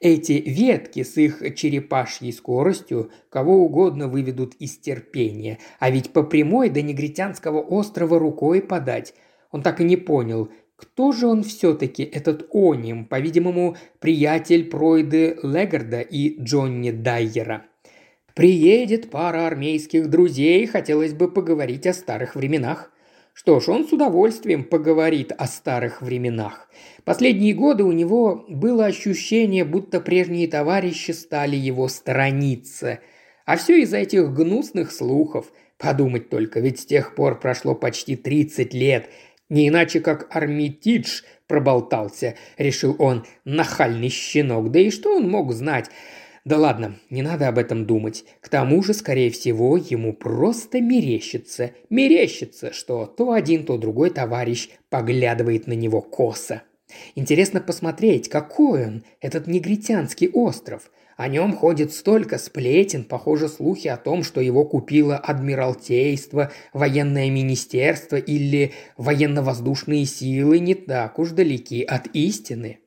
Эти 0.00 0.32
ветки 0.32 1.02
с 1.02 1.18
их 1.18 1.42
черепашьей 1.56 2.32
скоростью 2.32 3.10
кого 3.28 3.66
угодно 3.66 4.08
выведут 4.08 4.54
из 4.54 4.78
терпения, 4.78 5.58
а 5.78 5.90
ведь 5.90 6.14
по 6.14 6.22
прямой 6.22 6.70
до 6.70 6.80
Негритянского 6.80 7.60
острова 7.60 8.18
рукой 8.18 8.62
подать. 8.62 9.12
Он 9.50 9.62
так 9.62 9.82
и 9.82 9.84
не 9.84 9.98
понял, 9.98 10.50
кто 10.74 11.12
же 11.12 11.26
он 11.26 11.42
все-таки, 11.42 12.02
этот 12.02 12.48
Оним, 12.50 13.04
по-видимому, 13.04 13.76
приятель 13.98 14.70
Пройды 14.70 15.38
Легарда 15.42 16.00
и 16.00 16.42
Джонни 16.42 16.92
Дайера. 16.92 17.66
Приедет 18.34 19.10
пара 19.10 19.46
армейских 19.48 20.08
друзей, 20.08 20.64
хотелось 20.64 21.12
бы 21.12 21.30
поговорить 21.30 21.86
о 21.86 21.92
старых 21.92 22.34
временах. 22.34 22.90
Что 23.38 23.60
ж, 23.60 23.68
он 23.68 23.86
с 23.86 23.92
удовольствием 23.92 24.64
поговорит 24.64 25.30
о 25.38 25.46
старых 25.46 26.02
временах. 26.02 26.68
Последние 27.04 27.54
годы 27.54 27.84
у 27.84 27.92
него 27.92 28.44
было 28.48 28.86
ощущение, 28.86 29.64
будто 29.64 30.00
прежние 30.00 30.48
товарищи 30.48 31.12
стали 31.12 31.54
его 31.54 31.86
сторониться. 31.86 32.98
А 33.46 33.56
все 33.56 33.80
из-за 33.82 33.98
этих 33.98 34.34
гнусных 34.34 34.90
слухов. 34.90 35.52
Подумать 35.78 36.30
только, 36.30 36.58
ведь 36.58 36.80
с 36.80 36.84
тех 36.84 37.14
пор 37.14 37.38
прошло 37.38 37.76
почти 37.76 38.16
30 38.16 38.74
лет. 38.74 39.08
Не 39.48 39.68
иначе, 39.68 40.00
как 40.00 40.34
Армитидж 40.34 41.22
проболтался, 41.46 42.34
решил 42.56 42.96
он, 42.98 43.24
нахальный 43.44 44.08
щенок. 44.08 44.72
Да 44.72 44.80
и 44.80 44.90
что 44.90 45.14
он 45.14 45.30
мог 45.30 45.52
знать? 45.52 45.90
Да 46.48 46.56
ладно, 46.56 46.94
не 47.10 47.20
надо 47.20 47.46
об 47.46 47.58
этом 47.58 47.84
думать. 47.84 48.24
К 48.40 48.48
тому 48.48 48.82
же, 48.82 48.94
скорее 48.94 49.30
всего, 49.30 49.76
ему 49.76 50.14
просто 50.14 50.80
мерещится. 50.80 51.72
Мерещится, 51.90 52.72
что 52.72 53.04
то 53.04 53.32
один, 53.32 53.66
то 53.66 53.76
другой 53.76 54.08
товарищ 54.08 54.70
поглядывает 54.88 55.66
на 55.66 55.74
него 55.74 56.00
косо. 56.00 56.62
Интересно 57.14 57.60
посмотреть, 57.60 58.30
какой 58.30 58.86
он, 58.86 59.04
этот 59.20 59.46
негритянский 59.46 60.30
остров. 60.30 60.90
О 61.18 61.28
нем 61.28 61.54
ходит 61.54 61.92
столько 61.92 62.38
сплетен, 62.38 63.04
похоже, 63.04 63.50
слухи 63.50 63.88
о 63.88 63.98
том, 63.98 64.22
что 64.22 64.40
его 64.40 64.64
купило 64.64 65.18
Адмиралтейство, 65.18 66.50
военное 66.72 67.28
министерство 67.28 68.16
или 68.16 68.72
военно-воздушные 68.96 70.06
силы 70.06 70.60
не 70.60 70.74
так 70.74 71.18
уж 71.18 71.32
далеки 71.32 71.82
от 71.82 72.06
истины. 72.14 72.78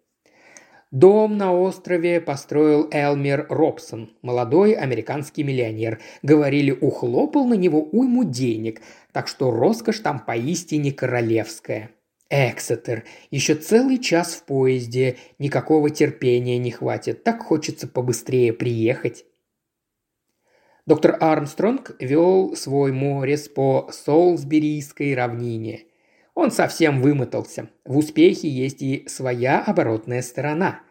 Дом 0.91 1.38
на 1.38 1.53
острове 1.53 2.19
построил 2.19 2.89
Элмер 2.91 3.45
Робсон, 3.48 4.12
молодой 4.21 4.74
американский 4.74 5.41
миллионер. 5.41 6.01
Говорили, 6.21 6.71
ухлопал 6.71 7.45
на 7.45 7.53
него 7.53 7.81
уйму 7.81 8.25
денег, 8.25 8.81
так 9.13 9.29
что 9.29 9.51
роскошь 9.51 10.00
там 10.00 10.19
поистине 10.19 10.91
королевская. 10.91 11.91
Эксетер. 12.29 13.05
Еще 13.29 13.55
целый 13.55 14.00
час 14.00 14.33
в 14.33 14.43
поезде. 14.43 15.15
Никакого 15.39 15.89
терпения 15.89 16.57
не 16.57 16.71
хватит. 16.71 17.24
Так 17.24 17.41
хочется 17.41 17.88
побыстрее 17.88 18.51
приехать. 18.51 19.25
Доктор 20.86 21.15
Армстронг 21.21 21.95
вел 22.00 22.55
свой 22.57 22.91
морес 22.91 23.48
по 23.48 23.89
Солсберийской 23.93 25.15
равнине. 25.15 25.86
Он 26.33 26.50
совсем 26.51 27.01
вымотался. 27.01 27.69
В 27.85 27.97
успехе 27.97 28.47
есть 28.47 28.81
и 28.81 29.03
своя 29.07 29.61
оборотная 29.61 30.21
сторона. 30.21 30.81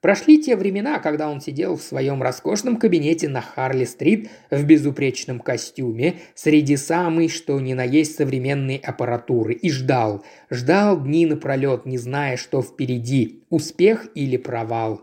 Прошли 0.00 0.42
те 0.42 0.56
времена, 0.56 0.98
когда 0.98 1.28
он 1.28 1.42
сидел 1.42 1.76
в 1.76 1.82
своем 1.82 2.22
роскошном 2.22 2.76
кабинете 2.76 3.28
на 3.28 3.42
Харли-стрит 3.42 4.30
в 4.50 4.64
безупречном 4.64 5.40
костюме 5.40 6.20
среди 6.34 6.76
самой, 6.76 7.28
что 7.28 7.60
ни 7.60 7.74
на 7.74 7.84
есть 7.84 8.16
современной 8.16 8.76
аппаратуры 8.76 9.52
и 9.52 9.70
ждал. 9.70 10.24
Ждал 10.50 11.02
дни 11.02 11.26
напролет, 11.26 11.84
не 11.84 11.98
зная, 11.98 12.38
что 12.38 12.62
впереди– 12.62 13.44
успех 13.50 14.06
или 14.14 14.38
провал. 14.38 15.02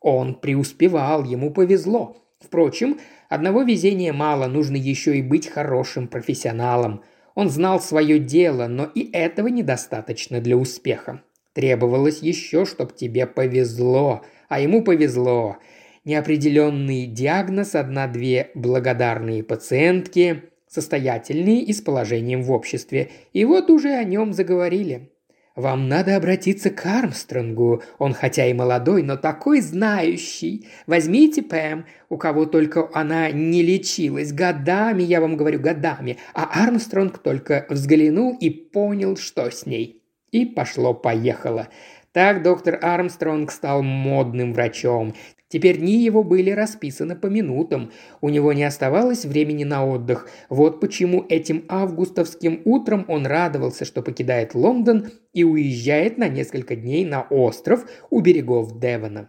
Он 0.00 0.34
преуспевал, 0.34 1.22
ему 1.22 1.52
повезло. 1.52 2.16
Впрочем, 2.40 2.98
одного 3.28 3.62
везения 3.62 4.12
мало, 4.12 4.48
нужно 4.48 4.74
еще 4.74 5.16
и 5.16 5.22
быть 5.22 5.48
хорошим 5.48 6.08
профессионалом– 6.08 7.02
он 7.34 7.48
знал 7.50 7.80
свое 7.80 8.18
дело, 8.18 8.66
но 8.66 8.84
и 8.94 9.10
этого 9.12 9.48
недостаточно 9.48 10.40
для 10.40 10.56
успеха. 10.56 11.22
Требовалось 11.52 12.20
еще, 12.20 12.64
чтоб 12.64 12.94
тебе 12.94 13.26
повезло, 13.26 14.22
а 14.48 14.60
ему 14.60 14.82
повезло. 14.82 15.58
Неопределенный 16.04 17.06
диагноз, 17.06 17.74
одна-две 17.74 18.50
благодарные 18.54 19.44
пациентки, 19.44 20.44
состоятельные 20.66 21.60
и 21.60 21.72
с 21.72 21.80
положением 21.80 22.42
в 22.42 22.50
обществе. 22.50 23.10
И 23.32 23.44
вот 23.44 23.70
уже 23.70 23.90
о 23.90 24.04
нем 24.04 24.32
заговорили. 24.32 25.11
Вам 25.54 25.86
надо 25.88 26.16
обратиться 26.16 26.70
к 26.70 26.86
Армстронгу. 26.86 27.82
Он 27.98 28.14
хотя 28.14 28.46
и 28.46 28.54
молодой, 28.54 29.02
но 29.02 29.16
такой 29.16 29.60
знающий. 29.60 30.68
Возьмите 30.86 31.42
Пэм, 31.42 31.84
у 32.08 32.16
кого 32.16 32.46
только 32.46 32.88
она 32.94 33.30
не 33.30 33.62
лечилась. 33.62 34.32
Годами, 34.32 35.02
я 35.02 35.20
вам 35.20 35.36
говорю, 35.36 35.60
годами. 35.60 36.16
А 36.32 36.64
Армстронг 36.64 37.18
только 37.18 37.66
взглянул 37.68 38.34
и 38.40 38.48
понял, 38.48 39.16
что 39.16 39.50
с 39.50 39.66
ней. 39.66 40.02
И 40.30 40.46
пошло-поехало. 40.46 41.68
Так 42.12 42.42
доктор 42.42 42.78
Армстронг 42.80 43.50
стал 43.50 43.82
модным 43.82 44.54
врачом. 44.54 45.14
Теперь 45.52 45.76
дни 45.76 46.02
его 46.02 46.24
были 46.24 46.48
расписаны 46.48 47.14
по 47.14 47.26
минутам. 47.26 47.92
У 48.22 48.30
него 48.30 48.54
не 48.54 48.64
оставалось 48.64 49.26
времени 49.26 49.64
на 49.64 49.86
отдых. 49.86 50.26
Вот 50.48 50.80
почему 50.80 51.26
этим 51.28 51.66
августовским 51.68 52.62
утром 52.64 53.04
он 53.06 53.26
радовался, 53.26 53.84
что 53.84 54.00
покидает 54.00 54.54
Лондон 54.54 55.10
и 55.34 55.44
уезжает 55.44 56.16
на 56.16 56.28
несколько 56.28 56.74
дней 56.74 57.04
на 57.04 57.20
остров 57.20 57.84
у 58.08 58.20
берегов 58.20 58.80
Девона. 58.80 59.28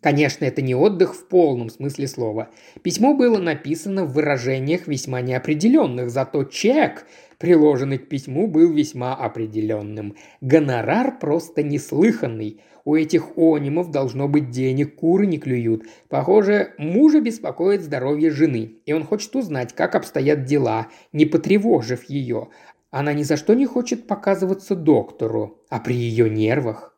Конечно, 0.00 0.46
это 0.46 0.62
не 0.62 0.74
отдых 0.74 1.14
в 1.14 1.28
полном 1.28 1.68
смысле 1.68 2.08
слова. 2.08 2.48
Письмо 2.82 3.12
было 3.12 3.36
написано 3.36 4.06
в 4.06 4.14
выражениях 4.14 4.86
весьма 4.86 5.20
неопределенных, 5.20 6.08
зато 6.08 6.44
чек, 6.44 7.06
приложенный 7.36 7.98
к 7.98 8.08
письму, 8.08 8.46
был 8.46 8.72
весьма 8.72 9.14
определенным. 9.14 10.16
Гонорар 10.40 11.18
просто 11.18 11.62
неслыханный– 11.62 12.62
у 12.84 12.96
этих 12.96 13.38
онимов 13.38 13.90
должно 13.90 14.28
быть 14.28 14.50
денег, 14.50 14.96
куры 14.96 15.26
не 15.26 15.38
клюют. 15.38 15.84
Похоже, 16.08 16.74
мужа 16.76 17.20
беспокоит 17.20 17.82
здоровье 17.82 18.30
жены, 18.30 18.76
и 18.84 18.92
он 18.92 19.04
хочет 19.04 19.34
узнать, 19.36 19.72
как 19.72 19.94
обстоят 19.94 20.44
дела, 20.44 20.88
не 21.12 21.24
потревожив 21.24 22.04
ее. 22.04 22.48
Она 22.90 23.12
ни 23.14 23.22
за 23.22 23.36
что 23.36 23.54
не 23.54 23.66
хочет 23.66 24.06
показываться 24.06 24.76
доктору, 24.76 25.62
а 25.70 25.80
при 25.80 25.94
ее 25.94 26.28
нервах. 26.28 26.96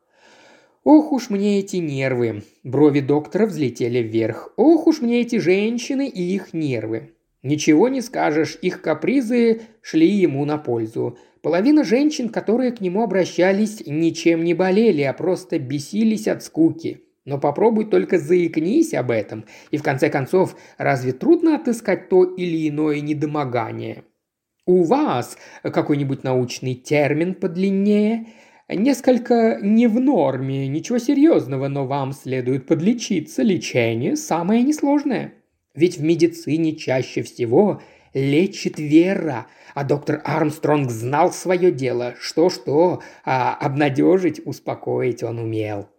Ох 0.83 1.11
уж 1.11 1.29
мне 1.29 1.59
эти 1.59 1.77
нервы. 1.77 2.43
Брови 2.63 2.99
доктора 2.99 3.45
взлетели 3.45 3.99
вверх. 3.99 4.53
Ох 4.57 4.87
уж 4.87 5.01
мне 5.01 5.21
эти 5.21 5.37
женщины 5.37 6.07
и 6.07 6.21
их 6.21 6.53
нервы. 6.53 7.13
Ничего 7.43 7.87
не 7.89 8.01
скажешь, 8.01 8.57
их 8.61 8.81
капризы 8.81 9.61
шли 9.81 10.07
ему 10.07 10.43
на 10.45 10.57
пользу. 10.57 11.17
Половина 11.41 11.83
женщин, 11.83 12.29
которые 12.29 12.71
к 12.71 12.81
нему 12.81 13.03
обращались, 13.03 13.83
ничем 13.85 14.43
не 14.43 14.53
болели, 14.53 15.01
а 15.01 15.13
просто 15.13 15.59
бесились 15.59 16.27
от 16.27 16.43
скуки. 16.43 17.03
Но 17.25 17.39
попробуй 17.39 17.85
только 17.85 18.19
заикнись 18.19 18.93
об 18.93 19.11
этом, 19.11 19.45
и 19.69 19.77
в 19.77 19.83
конце 19.83 20.09
концов, 20.09 20.55
разве 20.77 21.11
трудно 21.11 21.55
отыскать 21.55 22.07
то 22.09 22.23
или 22.23 22.69
иное 22.69 23.01
недомогание? 23.01 24.05
У 24.65 24.83
вас 24.83 25.37
какой-нибудь 25.61 26.23
научный 26.23 26.75
термин 26.75 27.35
подлиннее? 27.35 28.27
Несколько 28.69 29.59
не 29.61 29.87
в 29.87 29.99
норме, 29.99 30.67
ничего 30.67 30.97
серьезного, 30.97 31.67
но 31.67 31.85
вам 31.85 32.11
следует 32.11 32.65
подлечиться. 32.65 33.43
Лечение 33.43 34.15
самое 34.17 34.63
несложное. 34.63 35.33
Ведь 35.73 35.97
в 35.97 36.03
медицине 36.03 36.75
чаще 36.75 37.21
всего 37.21 37.81
лечит 38.13 38.79
вера, 38.79 39.47
а 39.73 39.83
доктор 39.83 40.21
Армстронг 40.23 40.89
знал 40.89 41.31
свое 41.31 41.71
дело. 41.71 42.15
Что-что, 42.19 43.01
а 43.25 43.55
обнадежить, 43.55 44.41
успокоить 44.45 45.23
он 45.23 45.39
умел. 45.39 45.89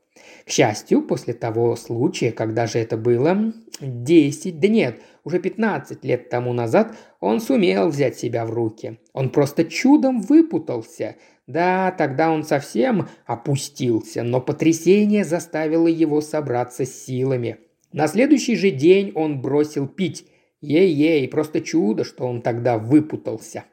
К 0.44 0.51
счастью, 0.51 1.03
после 1.03 1.35
того 1.35 1.77
случая, 1.77 2.33
когда 2.33 2.66
же 2.66 2.79
это 2.79 2.97
было, 2.97 3.53
десять, 3.81 4.59
да 4.61 4.68
нет, 4.68 5.01
уже 5.23 5.38
пятнадцать 5.38 6.05
лет 6.05 6.31
тому 6.31 6.53
назад, 6.53 6.97
он 7.21 7.40
сумел 7.40 7.88
взять 7.88 8.18
себя 8.18 8.44
в 8.44 8.51
руки. 8.51 8.99
Он 9.12 9.31
просто 9.31 9.64
чудом 9.64 10.21
выпутался. 10.21 11.16
Да, 11.47 11.94
тогда 11.97 12.31
он 12.31 12.44
совсем 12.44 13.09
опустился, 13.27 14.23
но 14.23 14.40
потрясение 14.40 15.25
заставило 15.25 15.87
его 15.87 16.21
собраться 16.21 16.85
с 16.85 17.05
силами. 17.05 17.59
На 17.92 18.07
следующий 18.07 18.57
же 18.57 18.71
день 18.71 19.12
он 19.14 19.40
бросил 19.40 19.87
пить– 19.87 20.27
Ей-ей, 20.61 21.29
просто 21.29 21.61
чудо, 21.61 22.05
что 22.05 22.27
он 22.27 22.42
тогда 22.42 22.79
выпутался. 22.79 23.64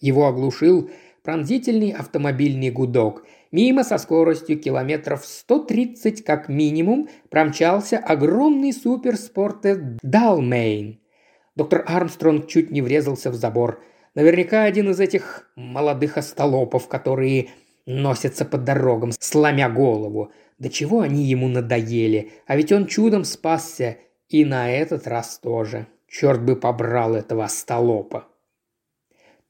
Его 0.00 0.26
оглушил 0.26 0.90
пронзительный 1.22 1.90
автомобильный 1.90 2.70
гудок. 2.70 3.24
Мимо 3.50 3.82
со 3.82 3.98
скоростью 3.98 4.60
километров 4.60 5.26
130 5.26 6.22
как 6.24 6.48
минимум 6.48 7.08
промчался 7.30 7.98
огромный 7.98 8.72
суперспорте 8.72 9.98
Далмейн. 10.02 11.00
Доктор 11.56 11.84
Армстронг 11.86 12.46
чуть 12.46 12.70
не 12.70 12.82
врезался 12.82 13.30
в 13.30 13.34
забор. 13.34 13.82
Наверняка 14.14 14.64
один 14.64 14.90
из 14.90 15.00
этих 15.00 15.50
молодых 15.56 16.16
остолопов, 16.16 16.86
которые 16.86 17.48
носятся 17.86 18.44
по 18.44 18.58
дорогам, 18.58 19.12
сломя 19.18 19.68
голову. 19.68 20.30
До 20.58 20.68
чего 20.70 21.00
они 21.00 21.24
ему 21.24 21.48
надоели, 21.48 22.32
а 22.46 22.56
ведь 22.56 22.72
он 22.72 22.86
чудом 22.86 23.24
спасся, 23.24 23.96
и 24.28 24.44
на 24.44 24.70
этот 24.70 25.06
раз 25.06 25.38
тоже. 25.38 25.86
Черт 26.18 26.42
бы 26.42 26.56
побрал 26.56 27.14
этого 27.14 27.46
столопа. 27.46 28.26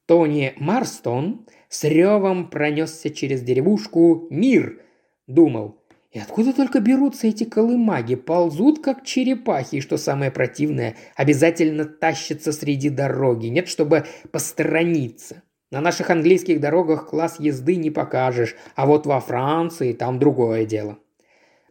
Тони 0.05 0.53
Марстон 0.57 1.47
с 1.69 1.85
ревом 1.85 2.49
пронесся 2.49 3.09
через 3.09 3.41
деревушку 3.41 4.27
«Мир!» 4.29 4.81
Думал, 5.27 5.81
и 6.11 6.19
откуда 6.19 6.51
только 6.51 6.81
берутся 6.81 7.27
эти 7.27 7.45
колымаги? 7.45 8.15
Ползут, 8.15 8.83
как 8.83 9.05
черепахи, 9.05 9.75
и, 9.75 9.81
что 9.81 9.95
самое 9.95 10.29
противное, 10.29 10.97
обязательно 11.15 11.85
тащатся 11.85 12.51
среди 12.51 12.89
дороги. 12.89 13.47
Нет, 13.47 13.69
чтобы 13.69 14.03
посторониться. 14.33 15.43
На 15.71 15.79
наших 15.79 16.09
английских 16.09 16.59
дорогах 16.59 17.07
класс 17.07 17.37
езды 17.39 17.77
не 17.77 17.91
покажешь, 17.91 18.57
а 18.75 18.85
вот 18.87 19.05
во 19.05 19.21
Франции 19.21 19.93
там 19.93 20.19
другое 20.19 20.65
дело. 20.65 20.97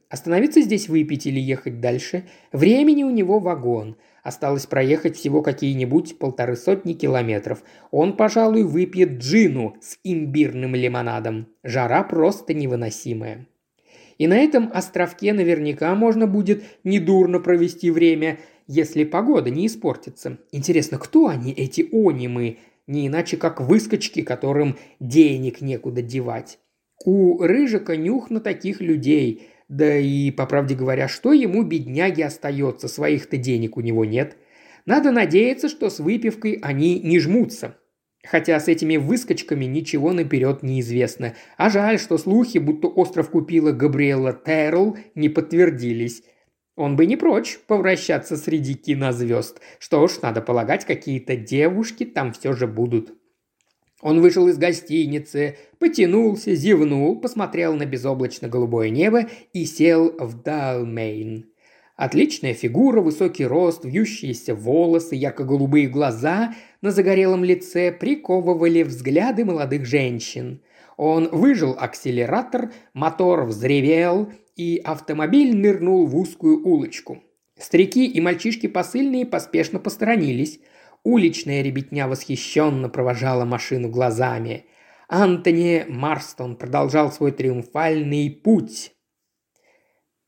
Остановиться 0.09 0.61
здесь 0.61 0.88
выпить 0.88 1.26
или 1.26 1.40
ехать 1.40 1.80
дальше? 1.80 2.28
Времени 2.52 3.02
у 3.02 3.11
него 3.11 3.40
вагон. 3.40 3.96
Осталось 4.27 4.67
проехать 4.67 5.17
всего 5.17 5.41
какие-нибудь 5.41 6.19
полторы 6.19 6.57
сотни 6.57 6.95
километров. 6.95 7.62
Он, 7.93 8.17
пожалуй, 8.17 8.65
выпьет 8.65 9.19
джину 9.21 9.77
с 9.81 9.99
имбирным 10.03 10.75
лимонадом. 10.75 11.47
Жара 11.62 12.03
просто 12.03 12.53
невыносимая. 12.53 13.47
И 14.19 14.27
на 14.27 14.37
этом 14.37 14.69
островке 14.75 15.33
наверняка 15.33 15.95
можно 15.95 16.27
будет 16.27 16.65
недурно 16.83 17.39
провести 17.39 17.93
время, 17.93 18.41
если 18.67 19.05
погода 19.05 19.51
не 19.51 19.69
испортится. 19.69 20.39
Интересно, 20.51 20.99
кто 20.99 21.29
они, 21.29 21.53
эти 21.53 21.89
онимы? 21.93 22.59
Не 22.89 23.07
иначе, 23.07 23.37
как 23.37 23.61
выскочки, 23.61 24.23
которым 24.23 24.77
денег 24.99 25.61
некуда 25.61 26.03
девать. 26.03 26.59
У 27.05 27.41
Рыжика 27.41 27.97
нюх 27.97 28.31
на 28.31 28.41
таких 28.41 28.81
людей. 28.81 29.51
Да 29.68 29.96
и, 29.96 30.31
по 30.31 30.46
правде 30.46 30.74
говоря, 30.74 31.09
что 31.09 31.33
ему, 31.33 31.62
бедняги, 31.64 32.22
остается? 32.22 32.88
Своих-то 32.88 33.37
денег 33.37 33.76
у 33.76 33.81
него 33.81 34.05
нет. 34.05 34.37
Надо 34.85 35.11
надеяться, 35.11 35.68
что 35.68 35.90
с 35.90 35.98
выпивкой 35.98 36.59
они 36.62 37.00
не 37.00 37.18
жмутся. 37.18 37.76
Хотя 38.24 38.59
с 38.59 38.68
этими 38.68 38.96
выскочками 38.96 39.64
ничего 39.64 40.12
наперед 40.12 40.62
не 40.62 40.81
известно. 40.81 41.35
А 41.57 41.70
жаль, 41.70 41.98
что 41.98 42.18
слухи, 42.18 42.59
будто 42.59 42.88
остров 42.88 43.31
купила 43.31 43.72
Габриэла 43.72 44.33
Терл, 44.33 44.96
не 45.14 45.29
подтвердились. 45.29 46.22
Он 46.76 46.96
бы 46.96 47.07
не 47.07 47.16
прочь 47.16 47.59
повращаться 47.66 48.37
среди 48.37 48.74
кинозвезд. 48.74 49.61
Что 49.79 50.07
ж, 50.07 50.20
надо 50.22 50.42
полагать, 50.42 50.85
какие-то 50.85 51.37
девушки 51.37 52.05
там 52.05 52.33
все 52.33 52.52
же 52.52 52.66
будут. 52.66 53.14
Он 54.02 54.20
вышел 54.20 54.46
из 54.48 54.59
гостиницы, 54.59 55.56
потянулся, 55.78 56.54
зевнул, 56.54 57.18
посмотрел 57.18 57.74
на 57.74 57.87
безоблачно-голубое 57.87 58.90
небо 58.90 59.26
и 59.52 59.64
сел 59.64 60.14
в 60.18 60.42
Далмейн. 60.42 61.46
Отличная 61.96 62.52
фигура, 62.52 63.00
высокий 63.00 63.46
рост, 63.46 63.87
вьющиеся 63.87 64.54
волосы, 64.54 65.14
ярко-голубые 65.14 65.88
глаза 65.88 66.54
на 66.82 66.90
загорелом 66.90 67.42
лице 67.42 67.90
приковывали 67.90 68.82
взгляды 68.82 69.46
молодых 69.46 69.87
женщин. 69.87 70.61
Он 70.98 71.28
выжил 71.30 71.74
акселератор, 71.78 72.72
мотор 72.92 73.44
взревел, 73.44 74.30
и 74.56 74.80
автомобиль 74.82 75.56
нырнул 75.56 76.06
в 76.06 76.16
узкую 76.16 76.66
улочку. 76.66 77.22
Старики 77.59 78.06
и 78.06 78.20
мальчишки 78.20 78.66
посыльные 78.66 79.24
поспешно 79.24 79.78
посторонились. 79.78 80.61
Уличная 81.07 81.62
ребятня 81.62 82.09
восхищенно 82.09 82.88
провожала 82.88 83.45
машину 83.45 83.88
глазами. 83.88 84.66
Антони 85.09 85.85
Марстон 85.87 86.57
продолжал 86.57 87.12
свой 87.12 87.31
триумфальный 87.31 88.29
путь. 88.29 88.90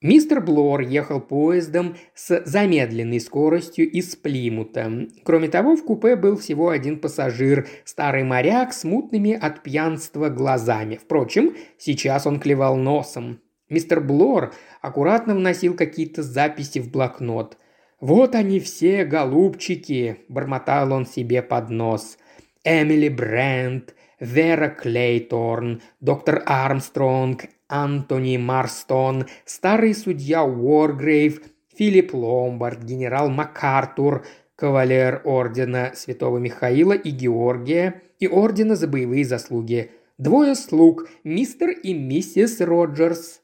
Мистер 0.01 0.41
Блор 0.41 0.83
ехал 0.83 1.21
поездом 1.21 1.97
с 2.15 2.45
замедленной 2.45 3.19
скоростью 3.19 3.91
из 3.91 4.15
Плимута. 4.15 5.09
Кроме 5.25 5.49
того, 5.49 5.75
в 5.75 5.85
купе 5.85 6.15
был 6.15 6.37
всего 6.37 6.69
один 6.69 7.01
пассажир, 7.01 7.67
старый 7.85 8.23
моряк 8.23 8.73
с 8.73 8.85
мутными 8.85 9.33
от 9.33 9.65
пьянства 9.65 10.29
глазами. 10.29 10.95
Впрочем, 10.95 11.57
сейчас 11.77 12.25
он 12.25 12.39
клевал 12.39 12.77
носом. 12.77 13.41
Мистер 13.69 14.01
Блор 14.01 14.55
аккуратно 14.81 15.35
вносил 15.35 15.75
какие-то 15.75 16.23
записи 16.23 16.79
в 16.79 16.89
блокнот. 16.89 17.59
«Вот 18.01 18.37
они 18.37 18.61
все, 18.61 19.05
голубчики!»– 19.05 20.21
бормотал 20.29 20.93
он 20.93 21.05
себе 21.05 21.43
под 21.43 21.71
нос. 21.71 22.17
Эмили 22.63 23.09
Брент, 23.09 23.95
Вера 24.21 24.69
Клейторн, 24.69 25.83
доктор 26.01 26.43
Армстронг, 26.47 27.47
Антони 27.69 28.37
Марстон, 28.37 29.27
старый 29.45 29.95
судья 29.95 30.45
Уоргрейв, 30.45 31.43
Филипп 31.77 32.15
Ломбард, 32.15 32.85
генерал 32.85 33.31
МакАртур, 33.31 34.25
кавалер 34.55 35.23
ордена 35.25 35.93
Святого 35.95 36.39
Михаила 36.39 36.93
и 36.93 37.11
Георгия 37.11 38.03
и 38.21 38.29
ордена 38.29 38.77
за 38.77 38.87
боевые 38.87 39.25
заслуги. 39.25 39.91
Двое 40.19 40.55
слуг, 40.55 41.09
мистер 41.25 41.71
и 41.71 41.95
миссис 41.95 42.61
Роджерс. 42.61 43.41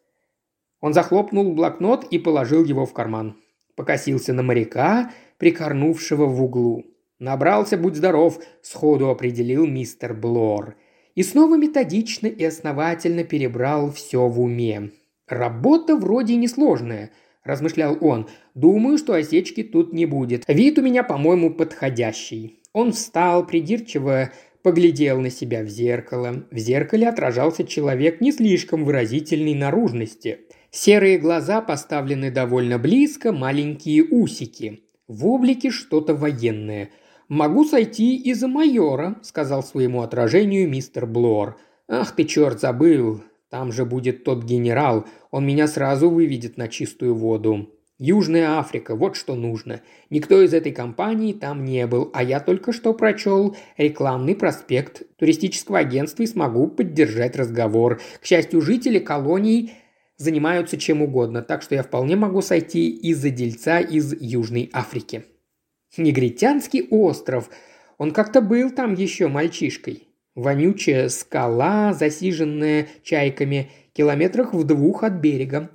Он 0.81 0.93
захлопнул 0.93 1.53
блокнот 1.55 2.05
и 2.05 2.19
положил 2.19 2.65
его 2.65 2.87
в 2.87 2.93
карман. 2.93 3.37
Покосился 3.77 4.33
на 4.33 4.43
моряка, 4.43 5.11
прикорнувшего 5.39 6.27
в 6.27 6.43
углу. 6.43 6.85
«Набрался, 7.19 7.77
будь 7.77 7.97
здоров»,– 7.97 8.39
сходу 8.63 9.09
определил 9.09 9.67
мистер 9.67 10.15
Блор– 10.15 10.77
и 11.15 11.23
снова 11.23 11.57
методично 11.57 12.27
и 12.27 12.45
основательно 12.45 13.25
перебрал 13.25 13.93
все 13.93 14.27
в 14.27 14.41
уме. 14.41 14.91
«Работа 15.29 15.97
вроде 15.97 16.37
несложная»,– 16.37 17.11
размышлял 17.45 17.97
он. 18.01 18.29
«Думаю, 18.55 18.99
что 18.99 19.15
осечки 19.15 19.63
тут 19.63 19.93
не 19.93 20.07
будет. 20.07 20.45
Вид 20.49 20.79
у 20.79 20.83
меня, 20.83 21.03
по-моему, 21.03 21.51
подходящий». 21.51 22.61
Он 22.73 22.93
встал, 22.93 23.47
придирчиво 23.47 24.33
поглядел 24.63 25.21
на 25.21 25.31
себя 25.31 25.63
в 25.63 25.69
зеркало. 25.69 26.47
В 26.51 26.59
зеркале 26.59 27.09
отражался 27.09 27.65
человек 27.65 28.21
не 28.21 28.33
слишком 28.33 28.85
выразительной 28.85 29.55
наружности. 29.55 30.41
Серые 30.77 31.19
глаза 31.19 31.61
поставлены 31.61 32.31
довольно 32.33 32.79
близко, 32.79 33.31
маленькие 33.31 34.03
усики. 34.03 34.83
В 35.07 35.27
облике 35.27 35.71
что-то 35.71 36.15
военное– 36.15 36.91
«Могу 37.29 37.65
сойти 37.65 38.17
и 38.17 38.35
за 38.35 38.49
майора»,– 38.49 39.17
сказал 39.23 39.63
своему 39.63 40.03
отражению 40.03 40.69
мистер 40.69 41.07
Блор. 41.07 41.57
«Ах 41.89 42.15
ты, 42.15 42.25
черт, 42.25 42.61
забыл. 42.61 43.23
Там 43.49 43.73
же 43.73 43.87
будет 43.87 44.25
тот 44.25 44.45
генерал. 44.45 45.07
Он 45.31 45.47
меня 45.47 45.67
сразу 45.67 46.11
выведет 46.11 46.59
на 46.59 46.69
чистую 46.69 47.15
воду. 47.15 47.71
Южная 47.99 48.59
Африка, 48.59 48.95
вот 48.95 49.17
что 49.17 49.37
нужно. 49.37 49.81
Никто 50.11 50.43
из 50.43 50.53
этой 50.53 50.73
компании 50.73 51.33
там 51.33 51.65
не 51.65 51.87
был, 51.87 52.11
а 52.13 52.23
я 52.23 52.41
только 52.41 52.73
что 52.73 52.93
прочел 52.93 53.57
рекламный 53.79 54.35
проспект 54.35 55.03
туристического 55.17 55.79
агентства 55.79 56.25
и 56.25 56.27
смогу 56.27 56.67
поддержать 56.67 57.37
разговор. 57.37 58.01
К 58.21 58.27
счастью, 58.27 58.61
жители 58.61 58.99
колоний 58.99 59.73
занимаются 60.17 60.77
чем 60.77 61.03
угодно, 61.03 61.43
так 61.43 61.63
что 61.63 61.75
я 61.75 61.83
вполне 61.83 62.17
могу 62.17 62.43
сойти 62.43 62.91
из-за 62.91 63.31
дельца 63.31 63.81
из 63.81 64.15
Южной 64.21 64.71
Африки. 64.73 65.25
Негритянский 65.97 66.87
остров. 66.91 67.51
Он 67.99 68.13
как-то 68.13 68.41
был 68.41 68.71
там 68.71 68.95
еще 68.95 69.29
мальчишкой. 69.29 70.09
Вонючая 70.35 71.09
скала, 71.09 71.93
засиженная 71.93 72.89
чайками, 73.03 73.71
километрах 73.93 74.53
в 74.53 74.65
двух 74.65 75.05
от 75.05 75.15
берега. 75.15 75.71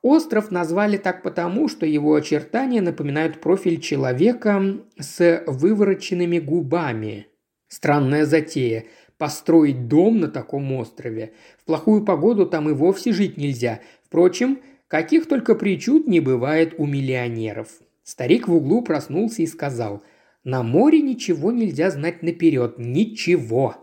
Остров 0.00 0.50
назвали 0.50 0.96
так 0.96 1.22
потому, 1.22 1.68
что 1.68 1.84
его 1.84 2.14
очертания 2.14 2.80
напоминают 2.80 3.42
профиль 3.42 3.78
человека 3.80 4.78
с 4.98 5.44
вывороченными 5.46 6.38
губами. 6.38 7.26
Странная 7.68 8.24
затея– 8.24 8.84
построить 9.20 9.86
дом 9.86 10.18
на 10.18 10.28
таком 10.28 10.72
острове. 10.72 11.34
В 11.58 11.66
плохую 11.66 12.06
погоду 12.06 12.46
там 12.46 12.70
и 12.70 12.72
вовсе 12.72 13.12
жить 13.12 13.36
нельзя. 13.36 13.80
Впрочем, 14.02 14.60
каких 14.88 15.28
только 15.28 15.54
причуд 15.54 16.08
не 16.08 16.20
бывает 16.20 16.72
у 16.78 16.86
миллионеров. 16.86 17.68
Старик 18.02 18.48
в 18.48 18.54
углу 18.54 18.80
проснулся 18.80 19.42
и 19.42 19.46
сказал, 19.46 20.02
«На 20.42 20.62
море 20.62 21.02
ничего 21.02 21.52
нельзя 21.52 21.90
знать 21.90 22.22
наперед, 22.22 22.76
ничего». 22.78 23.76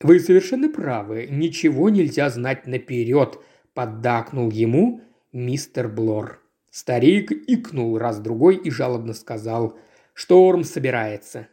«Вы 0.00 0.20
совершенно 0.20 0.68
правы, 0.68 1.26
ничего 1.28 1.90
нельзя 1.90 2.30
знать 2.30 2.68
наперед»,– 2.68 3.40
поддакнул 3.74 4.52
ему 4.52 5.00
мистер 5.32 5.88
Блор. 5.88 6.40
Старик 6.70 7.32
икнул 7.32 7.98
раз-другой 7.98 8.54
и 8.54 8.70
жалобно 8.70 9.14
сказал, 9.14 9.76
«Шторм 10.14 10.62
собирается». 10.62 11.48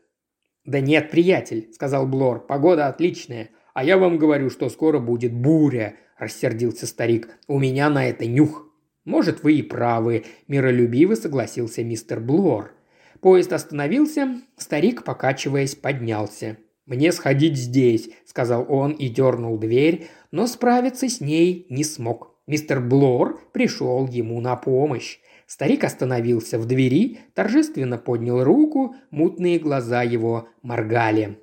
«Да 0.70 0.82
нет, 0.82 1.10
приятель»,– 1.10 1.70
сказал 1.74 2.06
Блор,– 2.06 2.46
«погода 2.48 2.86
отличная. 2.86 3.50
А 3.74 3.84
я 3.84 3.98
вам 3.98 4.20
говорю, 4.20 4.52
что 4.52 4.70
скоро 4.70 5.00
будет 5.00 5.34
буря»,– 5.34 5.96
рассердился 6.20 6.86
старик. 6.86 7.40
«У 7.48 7.58
меня 7.58 7.90
на 7.90 8.08
это 8.08 8.28
нюх». 8.28 8.72
«Может, 9.04 9.42
вы 9.42 9.54
и 9.54 9.64
правы»,– 9.64 10.26
миролюбиво 10.48 11.16
согласился 11.16 11.84
мистер 11.84 12.20
Блор. 12.20 12.76
Поезд 13.20 13.52
остановился, 13.52 14.42
старик, 14.58 15.04
покачиваясь, 15.04 15.74
поднялся. 15.74 16.58
«Мне 16.86 17.12
сходить 17.14 17.58
здесь»,– 17.58 18.12
сказал 18.28 18.64
он 18.70 18.92
и 18.92 19.10
дернул 19.10 19.58
дверь, 19.58 20.08
но 20.30 20.46
справиться 20.46 21.10
с 21.10 21.20
ней 21.20 21.66
не 21.72 21.84
смог. 21.84 22.36
Мистер 22.46 22.80
Блор 22.80 23.42
пришел 23.54 24.08
ему 24.08 24.40
на 24.40 24.56
помощь. 24.56 25.18
Старик 25.50 25.84
остановился 25.84 26.60
в 26.60 26.68
двери, 26.68 27.22
торжественно 27.34 27.98
поднял 27.98 28.44
руку, 28.44 28.96
мутные 29.10 29.58
глаза 29.58 30.04
его 30.04 30.48
моргали. 30.62 31.40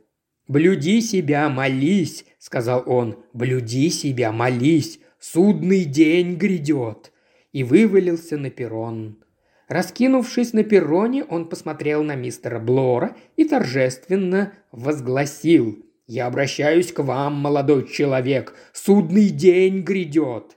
«Блюди 0.47 1.01
себя, 1.01 1.49
молись»,– 1.49 2.25
сказал 2.39 2.85
он,– 2.87 3.17
«блюди 3.33 3.91
себя, 3.91 4.31
молись, 4.31 5.01
судный 5.19 5.85
день 5.85 6.37
грядет» 6.37 7.13
и 7.51 7.65
вывалился 7.65 8.37
на 8.37 8.49
перрон. 8.49 9.25
Раскинувшись 9.67 10.53
на 10.53 10.63
перроне, 10.63 11.25
он 11.25 11.49
посмотрел 11.49 12.05
на 12.05 12.15
мистера 12.15 12.61
Блора 12.61 13.17
и 13.35 13.45
торжественно 13.45 14.53
возгласил 14.71 15.85
Я 16.07 16.27
обращаюсь 16.27 16.93
к 16.93 17.03
вам, 17.03 17.35
молодой 17.35 17.89
человек. 17.89 18.55
Судный 18.73 19.31
день 19.31 19.81
грядет. 19.81 20.56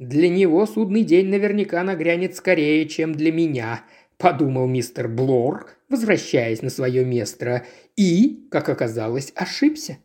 Для 0.00 0.30
него 0.30 0.64
судный 0.64 1.04
день 1.04 1.28
наверняка 1.28 1.82
нагрянет 1.82 2.34
скорее, 2.34 2.88
чем 2.88 3.14
для 3.14 3.30
меня, 3.30 3.84
подумал 4.16 4.66
мистер 4.66 5.08
Блор, 5.08 5.68
возвращаясь 5.90 6.62
на 6.62 6.70
свое 6.70 7.04
место, 7.04 7.66
и, 7.96 8.48
как 8.50 8.70
оказалось, 8.70 9.30
ошибся. 9.36 9.98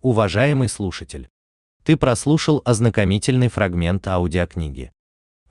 Уважаемый 0.00 0.70
слушатель, 0.70 1.28
ты 1.84 1.98
прослушал 1.98 2.62
ознакомительный 2.64 3.48
фрагмент 3.48 4.08
аудиокниги. 4.08 4.90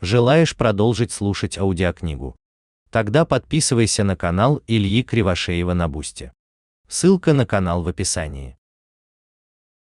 Желаешь 0.02 0.58
продолжить 0.58 1.12
слушать 1.12 1.60
аудиокнигу? 1.60 2.36
Тогда 2.90 3.26
подписывайся 3.26 4.04
на 4.04 4.16
канал 4.16 4.64
Ильи 4.66 5.04
Кривошеева 5.04 5.74
на 5.74 5.88
Бусте. 5.88 6.34
Ссылка 6.88 7.34
на 7.34 7.46
канал 7.46 7.84
в 7.84 7.88
описании. 7.88 8.58